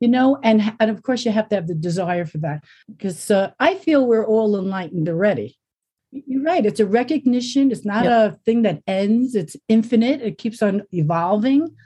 you 0.00 0.08
know, 0.08 0.38
and, 0.42 0.74
and 0.80 0.90
of 0.90 1.02
course, 1.02 1.24
you 1.24 1.32
have 1.32 1.48
to 1.50 1.54
have 1.54 1.68
the 1.68 1.74
desire 1.74 2.26
for 2.26 2.38
that 2.38 2.64
because 2.88 3.30
uh, 3.30 3.50
I 3.58 3.76
feel 3.76 4.06
we're 4.06 4.26
all 4.26 4.58
enlightened 4.58 5.08
already. 5.08 5.56
You're 6.12 6.42
right. 6.42 6.66
It's 6.66 6.80
a 6.80 6.86
recognition. 6.86 7.70
It's 7.70 7.84
not 7.84 8.04
yep. 8.04 8.32
a 8.32 8.36
thing 8.44 8.62
that 8.62 8.82
ends. 8.86 9.36
It's 9.36 9.56
infinite. 9.68 10.20
It 10.20 10.38
keeps 10.38 10.60
on 10.60 10.82
evolving, 10.92 11.76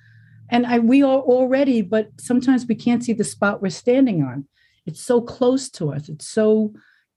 and 0.51 0.65
I, 0.67 0.79
we 0.79 1.03
are 1.03 1.19
already. 1.19 1.83
But 1.83 2.09
sometimes 2.19 2.65
we 2.67 2.75
can't 2.75 3.05
see 3.05 3.13
the 3.13 3.23
spot 3.23 3.61
we're 3.61 3.69
standing 3.69 4.23
on. 4.23 4.49
It's 4.87 5.03
so 5.03 5.21
close 5.21 5.69
to 5.73 5.93
us. 5.93 6.09
It's 6.09 6.27
so 6.27 6.73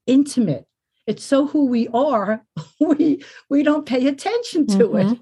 intimate 0.06 0.68
it's 1.08 1.24
so 1.24 1.48
who 1.48 1.66
we 1.66 1.88
are 1.94 2.44
we 2.80 3.24
we 3.50 3.64
don't 3.64 3.86
pay 3.86 4.08
attention 4.08 4.68
to 4.68 4.90
mm-hmm. 4.90 5.14
it 5.14 5.20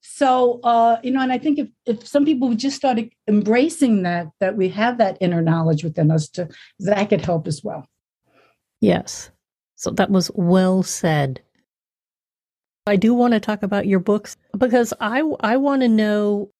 so 0.00 0.60
uh 0.62 0.96
you 1.02 1.10
know 1.10 1.20
and 1.20 1.32
i 1.32 1.38
think 1.38 1.58
if 1.58 1.68
if 1.84 2.06
some 2.06 2.24
people 2.24 2.54
just 2.54 2.76
started 2.76 3.10
embracing 3.28 4.02
that 4.04 4.28
that 4.40 4.56
we 4.56 4.68
have 4.68 4.98
that 4.98 5.18
inner 5.20 5.42
knowledge 5.42 5.84
within 5.84 6.10
us 6.10 6.28
to 6.28 6.48
that 6.78 7.08
could 7.08 7.24
help 7.24 7.46
as 7.46 7.62
well. 7.62 7.86
Yes. 8.80 9.30
So 9.74 9.90
that 9.92 10.10
was 10.10 10.30
well 10.34 10.82
said. 10.82 11.42
I 12.86 12.96
do 12.96 13.14
want 13.14 13.34
to 13.34 13.40
talk 13.40 13.62
about 13.62 13.86
your 13.86 13.98
books 13.98 14.36
because 14.56 14.94
i 15.00 15.22
i 15.40 15.56
want 15.56 15.82
to 15.82 15.88
know 15.88 16.50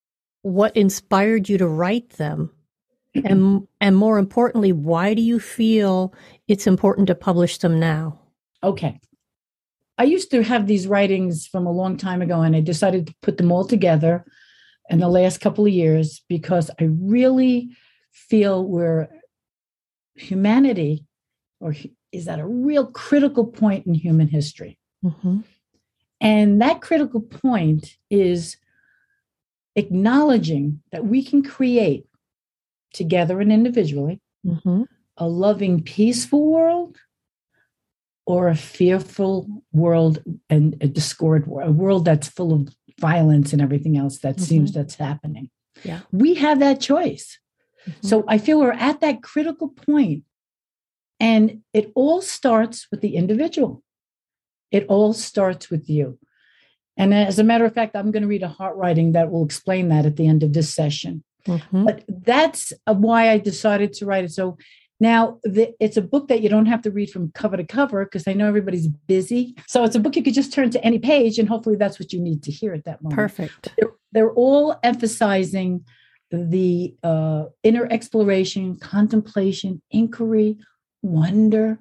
what 0.42 0.76
inspired 0.76 1.48
you 1.48 1.59
to 1.59 1.68
write 1.68 2.11
them. 2.11 2.50
And 3.24 3.66
and 3.81 3.96
more 3.96 4.18
importantly 4.18 4.72
why 4.72 5.14
do 5.14 5.22
you 5.22 5.40
feel 5.40 6.12
it's 6.48 6.66
important 6.66 7.07
to 7.07 7.14
publish 7.14 7.59
them 7.59 7.81
now 7.81 8.18
Okay. 8.62 9.01
I 9.99 10.05
used 10.05 10.31
to 10.33 10.42
have 10.42 10.66
these 10.66 10.87
writings 10.87 11.47
from 11.47 11.66
a 11.66 11.73
long 11.73 11.97
time 11.97 12.21
ago, 12.21 12.42
and 12.42 12.55
I 12.55 12.61
decided 12.61 13.07
to 13.07 13.14
put 13.23 13.38
them 13.38 13.51
all 13.51 13.64
together 13.64 14.25
in 14.90 14.99
the 14.99 15.09
last 15.09 15.40
couple 15.40 15.66
of 15.66 15.73
years 15.73 16.23
because 16.29 16.71
I 16.81 16.85
really 16.85 17.71
feel 18.12 18.64
we're 18.64 19.09
humanity 20.14 21.05
or 21.61 21.75
is 22.12 22.29
at 22.29 22.38
a 22.38 22.47
real 22.47 22.87
critical 22.87 23.47
point 23.47 23.87
in 23.87 23.95
human 23.95 24.29
history. 24.29 24.79
Mm-hmm. 25.05 25.40
And 26.21 26.62
that 26.62 26.81
critical 26.81 27.21
point 27.21 27.97
is 28.11 28.57
acknowledging 29.75 30.81
that 30.92 31.07
we 31.07 31.23
can 31.23 31.42
create 31.42 32.07
together 32.95 33.40
and 33.40 33.53
individually 33.53 34.21
mm-hmm. 34.45 34.83
a 35.19 35.29
loving, 35.29 35.83
peaceful 35.83 36.47
world 36.47 36.97
or 38.26 38.48
a 38.48 38.56
fearful 38.56 39.46
world 39.72 40.22
and 40.50 40.76
a 40.80 40.88
discord 40.88 41.46
world, 41.46 41.68
a 41.68 41.72
world 41.72 42.04
that's 42.04 42.28
full 42.28 42.52
of 42.52 42.68
violence 43.00 43.52
and 43.52 43.62
everything 43.62 43.96
else 43.96 44.18
that 44.18 44.36
mm-hmm. 44.36 44.44
seems 44.44 44.72
that's 44.72 44.96
happening. 44.96 45.48
Yeah. 45.84 46.00
We 46.10 46.34
have 46.34 46.58
that 46.60 46.80
choice. 46.80 47.38
Mm-hmm. 47.88 48.06
So 48.06 48.24
I 48.26 48.38
feel 48.38 48.58
we're 48.58 48.72
at 48.72 49.00
that 49.00 49.22
critical 49.22 49.68
point 49.68 50.24
and 51.20 51.62
it 51.72 51.92
all 51.94 52.20
starts 52.20 52.88
with 52.90 53.00
the 53.00 53.16
individual. 53.16 53.82
It 54.70 54.86
all 54.88 55.12
starts 55.12 55.70
with 55.70 55.88
you. 55.88 56.18
And 56.96 57.14
as 57.14 57.38
a 57.38 57.44
matter 57.44 57.64
of 57.64 57.74
fact, 57.74 57.94
I'm 57.94 58.10
going 58.10 58.22
to 58.22 58.28
read 58.28 58.42
a 58.42 58.48
heart 58.48 58.76
writing 58.76 59.12
that 59.12 59.30
will 59.30 59.44
explain 59.44 59.90
that 59.90 60.06
at 60.06 60.16
the 60.16 60.26
end 60.26 60.42
of 60.42 60.52
this 60.52 60.74
session. 60.74 61.22
Mm-hmm. 61.46 61.84
But 61.84 62.04
that's 62.08 62.72
why 62.86 63.30
I 63.30 63.38
decided 63.38 63.92
to 63.94 64.06
write 64.06 64.24
it. 64.24 64.32
So 64.32 64.58
now, 64.98 65.38
the, 65.42 65.74
it's 65.78 65.96
a 65.96 66.02
book 66.02 66.28
that 66.28 66.40
you 66.40 66.48
don't 66.48 66.66
have 66.66 66.82
to 66.82 66.90
read 66.90 67.11
from 67.11 67.30
cover 67.32 67.56
to 67.56 67.64
cover 67.64 68.04
because 68.04 68.26
I 68.26 68.32
know 68.32 68.48
everybody's 68.48 68.88
busy. 68.88 69.54
So 69.66 69.85
it's 69.85 69.94
a 69.94 70.00
book 70.00 70.16
you 70.16 70.22
could 70.22 70.35
just 70.35 70.52
turn 70.52 70.70
to 70.70 70.82
any 70.85 70.98
page, 70.98 71.38
and 71.38 71.48
hopefully 71.48 71.76
that's 71.76 71.98
what 71.98 72.12
you 72.12 72.20
need 72.20 72.42
to 72.44 72.50
hear 72.50 72.72
at 72.72 72.85
that 72.85 73.02
moment. 73.02 73.16
Perfect. 73.16 73.74
They're, 73.78 73.92
they're 74.12 74.32
all 74.32 74.78
emphasizing 74.82 75.85
the 76.30 76.94
uh, 77.02 77.44
inner 77.62 77.87
exploration, 77.90 78.78
contemplation, 78.78 79.82
inquiry, 79.90 80.59
wonder, 81.02 81.78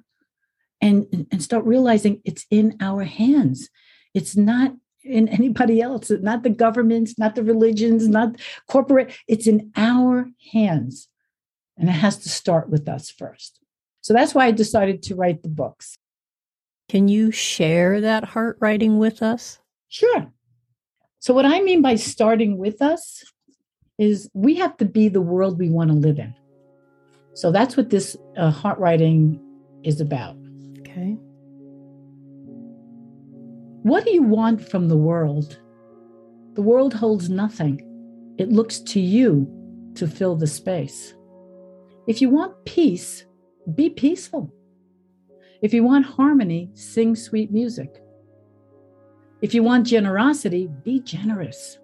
and, 0.80 1.26
and 1.32 1.42
start 1.42 1.64
realizing 1.64 2.20
it's 2.24 2.44
in 2.50 2.76
our 2.80 3.04
hands. 3.04 3.70
It's 4.14 4.36
not 4.36 4.74
in 5.02 5.28
anybody 5.28 5.80
else, 5.80 6.10
not 6.10 6.42
the 6.42 6.50
governments, 6.50 7.18
not 7.18 7.34
the 7.34 7.44
religions, 7.44 8.08
not 8.08 8.36
corporate. 8.68 9.16
It's 9.26 9.46
in 9.46 9.72
our 9.76 10.28
hands. 10.52 11.08
And 11.76 11.88
it 11.88 11.92
has 11.92 12.18
to 12.18 12.28
start 12.28 12.70
with 12.70 12.88
us 12.88 13.10
first. 13.10 13.60
So 14.00 14.14
that's 14.14 14.34
why 14.34 14.46
I 14.46 14.50
decided 14.52 15.02
to 15.04 15.14
write 15.14 15.42
the 15.42 15.48
books. 15.48 15.98
Can 16.88 17.08
you 17.08 17.32
share 17.32 18.00
that 18.00 18.24
heart 18.24 18.56
writing 18.60 18.98
with 18.98 19.22
us? 19.22 19.58
Sure. 19.88 20.32
So, 21.18 21.34
what 21.34 21.44
I 21.44 21.60
mean 21.60 21.82
by 21.82 21.96
starting 21.96 22.56
with 22.56 22.80
us 22.80 23.24
is 23.98 24.30
we 24.32 24.54
have 24.56 24.76
to 24.76 24.84
be 24.84 25.08
the 25.08 25.20
world 25.20 25.58
we 25.58 25.70
want 25.70 25.90
to 25.90 25.96
live 25.96 26.20
in. 26.20 26.32
So, 27.34 27.50
that's 27.50 27.76
what 27.76 27.90
this 27.90 28.16
uh, 28.36 28.50
heart 28.50 28.78
writing 28.78 29.40
is 29.82 30.00
about. 30.00 30.36
Okay. 30.78 31.16
What 33.82 34.04
do 34.04 34.12
you 34.12 34.22
want 34.22 34.68
from 34.70 34.86
the 34.86 34.96
world? 34.96 35.58
The 36.54 36.62
world 36.62 36.94
holds 36.94 37.28
nothing, 37.28 37.82
it 38.38 38.50
looks 38.52 38.78
to 38.80 39.00
you 39.00 39.50
to 39.96 40.06
fill 40.06 40.36
the 40.36 40.46
space. 40.46 41.15
If 42.06 42.22
you 42.22 42.30
want 42.30 42.64
peace, 42.64 43.24
be 43.74 43.90
peaceful. 43.90 44.52
If 45.60 45.74
you 45.74 45.82
want 45.82 46.06
harmony, 46.06 46.70
sing 46.74 47.16
sweet 47.16 47.50
music. 47.50 48.02
If 49.42 49.54
you 49.54 49.62
want 49.62 49.86
generosity, 49.86 50.68
be 50.84 51.00
generous. 51.00 51.78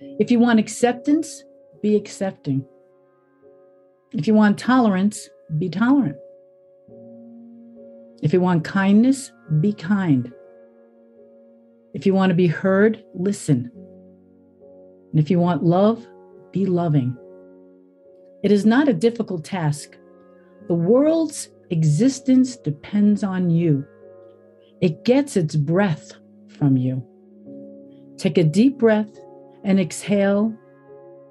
If 0.00 0.30
you 0.30 0.38
want 0.38 0.58
acceptance, 0.58 1.44
be 1.82 1.96
accepting. 1.96 2.64
If 4.12 4.26
you 4.26 4.34
want 4.34 4.58
tolerance, 4.58 5.28
be 5.58 5.68
tolerant. 5.68 6.16
If 8.22 8.32
you 8.32 8.40
want 8.40 8.64
kindness, 8.64 9.32
be 9.60 9.72
kind. 9.72 10.32
If 11.92 12.06
you 12.06 12.14
want 12.14 12.30
to 12.30 12.34
be 12.34 12.46
heard, 12.46 13.04
listen. 13.14 13.70
And 15.10 15.20
if 15.20 15.30
you 15.30 15.38
want 15.38 15.62
love, 15.62 16.06
be 16.52 16.64
loving. 16.64 17.16
It 18.44 18.52
is 18.52 18.66
not 18.66 18.88
a 18.88 18.92
difficult 18.92 19.42
task. 19.42 19.96
The 20.68 20.74
world's 20.74 21.48
existence 21.70 22.56
depends 22.56 23.24
on 23.24 23.48
you, 23.48 23.86
it 24.82 25.02
gets 25.06 25.34
its 25.34 25.56
breath 25.56 26.12
from 26.58 26.76
you. 26.76 27.02
Take 28.18 28.36
a 28.36 28.44
deep 28.44 28.76
breath 28.76 29.18
and 29.64 29.80
exhale 29.80 30.54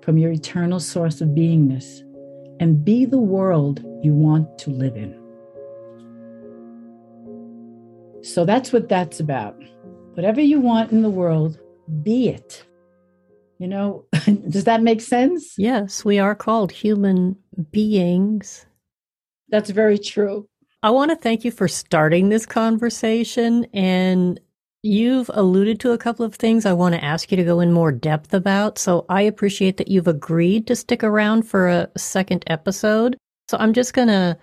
from 0.02 0.18
your 0.18 0.32
eternal 0.32 0.80
source 0.80 1.22
of 1.22 1.30
beingness 1.30 2.02
and 2.60 2.84
be 2.84 3.06
the 3.06 3.20
world 3.20 3.86
you 4.02 4.16
want 4.16 4.58
to 4.58 4.72
live 4.72 4.98
in. 4.98 5.14
So 8.24 8.44
that's 8.44 8.74
what 8.74 8.90
that's 8.90 9.20
about. 9.20 9.56
Whatever 10.16 10.42
you 10.42 10.60
want 10.60 10.92
in 10.92 11.04
the 11.04 11.12
world, 11.12 11.60
be 12.02 12.30
it. 12.30 12.66
You 13.60 13.68
know, 13.68 14.06
does 14.50 14.66
that 14.66 14.82
make 14.82 15.02
sense? 15.02 15.56
Yes, 15.58 16.04
we 16.04 16.20
are 16.20 16.36
called 16.36 16.72
human 16.72 17.38
beings. 17.72 18.66
That's 19.50 19.70
very 19.70 19.98
true. 20.00 20.48
I 20.82 20.90
want 20.90 21.12
to 21.12 21.16
thank 21.16 21.46
you 21.46 21.52
for 21.52 21.68
starting 21.68 22.30
this 22.30 22.46
conversation. 22.46 23.66
And 23.74 24.40
you've 24.84 25.32
alluded 25.34 25.80
to 25.80 25.92
a 25.92 25.98
couple 25.98 26.26
of 26.26 26.36
things 26.36 26.66
I 26.66 26.74
want 26.74 26.94
to 26.94 27.04
ask 27.04 27.32
you 27.32 27.38
to 27.38 27.44
go 27.44 27.62
in 27.62 27.72
more 27.72 27.92
depth 27.92 28.34
about. 28.34 28.78
So 28.78 29.06
I 29.08 29.22
appreciate 29.22 29.78
that 29.78 29.88
you've 29.88 30.10
agreed 30.10 30.68
to 30.68 30.76
stick 30.76 31.04
around 31.04 31.44
for 31.44 31.70
a 31.70 31.90
second 31.98 32.44
episode. 32.48 33.18
So 33.48 33.58
I'm 33.58 33.74
just 33.74 33.94
going 33.94 34.10
to 34.10 34.38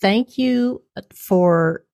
thank 0.00 0.38
you 0.38 0.82
for 1.12 1.84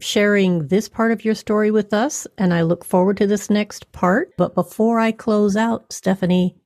sharing 0.00 0.68
this 0.68 0.88
part 0.88 1.12
of 1.12 1.24
your 1.24 1.34
story 1.34 1.70
with 1.70 1.94
us, 1.94 2.26
and 2.38 2.52
I 2.52 2.62
look 2.62 2.84
forward 2.84 3.16
to 3.18 3.26
this 3.26 3.50
next 3.50 3.90
part. 3.92 4.32
But 4.36 4.54
before 4.54 5.00
I 5.00 5.12
close 5.12 5.56
out, 5.56 5.92
Stephanie, 5.92 6.56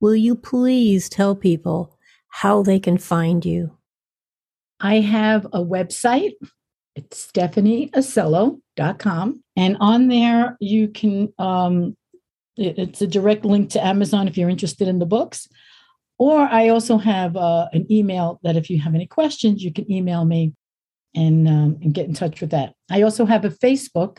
will 0.00 0.16
you 0.16 0.34
please 0.34 1.08
tell 1.08 1.34
people 1.34 1.96
how 2.28 2.62
they 2.62 2.80
can 2.80 2.98
find 2.98 3.44
you? 3.44 3.76
I 4.80 5.00
have 5.00 5.46
a 5.46 5.62
website. 5.62 6.34
It's 6.96 7.30
stephanieacello.com. 7.30 9.44
And 9.56 9.76
on 9.80 10.08
there, 10.08 10.56
you 10.60 10.88
can, 10.88 11.32
um, 11.38 11.96
it's 12.56 13.02
a 13.02 13.06
direct 13.06 13.44
link 13.44 13.70
to 13.70 13.84
Amazon 13.84 14.26
if 14.26 14.38
you're 14.38 14.48
interested 14.48 14.88
in 14.88 14.98
the 14.98 15.06
books. 15.06 15.48
Or 16.18 16.40
I 16.40 16.68
also 16.68 16.98
have 16.98 17.36
uh, 17.36 17.68
an 17.72 17.86
email 17.90 18.40
that 18.42 18.56
if 18.56 18.68
you 18.68 18.80
have 18.80 18.94
any 18.94 19.06
questions, 19.06 19.62
you 19.62 19.72
can 19.72 19.90
email 19.90 20.24
me 20.24 20.52
and, 21.14 21.48
um, 21.48 21.78
and 21.82 21.94
get 21.94 22.06
in 22.06 22.14
touch 22.14 22.40
with 22.40 22.50
that. 22.50 22.74
I 22.90 23.02
also 23.02 23.26
have 23.26 23.44
a 23.44 23.50
Facebook 23.50 24.18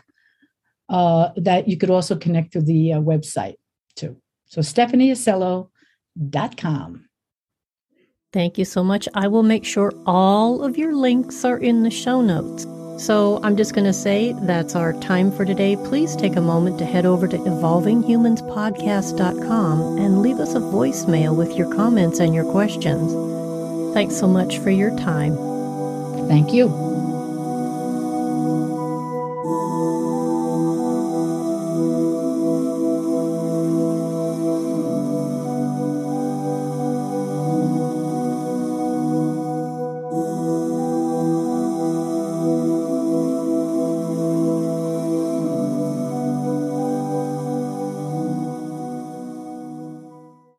uh, 0.89 1.29
that 1.37 1.67
you 1.67 1.77
could 1.77 1.89
also 1.89 2.15
connect 2.15 2.53
through 2.53 2.61
the 2.63 2.93
uh, 2.93 2.99
website 2.99 3.55
too. 3.95 4.17
So 4.45 4.61
stephanieacello.com. 4.61 7.05
Thank 8.33 8.57
you 8.57 8.65
so 8.65 8.83
much. 8.83 9.07
I 9.13 9.27
will 9.27 9.43
make 9.43 9.63
sure 9.65 9.91
all 10.05 10.63
of 10.63 10.77
your 10.77 10.95
links 10.95 11.43
are 11.43 11.57
in 11.57 11.83
the 11.83 11.91
show 11.91 12.21
notes. 12.21 12.65
So 12.97 13.39
I'm 13.43 13.57
just 13.57 13.73
going 13.73 13.85
to 13.85 13.93
say 13.93 14.33
that's 14.43 14.75
our 14.75 14.93
time 14.93 15.31
for 15.31 15.43
today. 15.43 15.75
Please 15.75 16.15
take 16.15 16.35
a 16.35 16.41
moment 16.41 16.77
to 16.79 16.85
head 16.85 17.05
over 17.05 17.27
to 17.27 17.37
evolvinghumanspodcast.com 17.37 19.97
and 19.97 20.21
leave 20.21 20.39
us 20.39 20.53
a 20.53 20.59
voicemail 20.59 21.35
with 21.35 21.57
your 21.57 21.73
comments 21.73 22.19
and 22.19 22.35
your 22.35 22.45
questions. 22.51 23.11
Thanks 23.93 24.15
so 24.15 24.27
much 24.27 24.59
for 24.59 24.69
your 24.69 24.95
time. 24.97 25.50
Thank 26.31 26.53
you. 26.53 27.00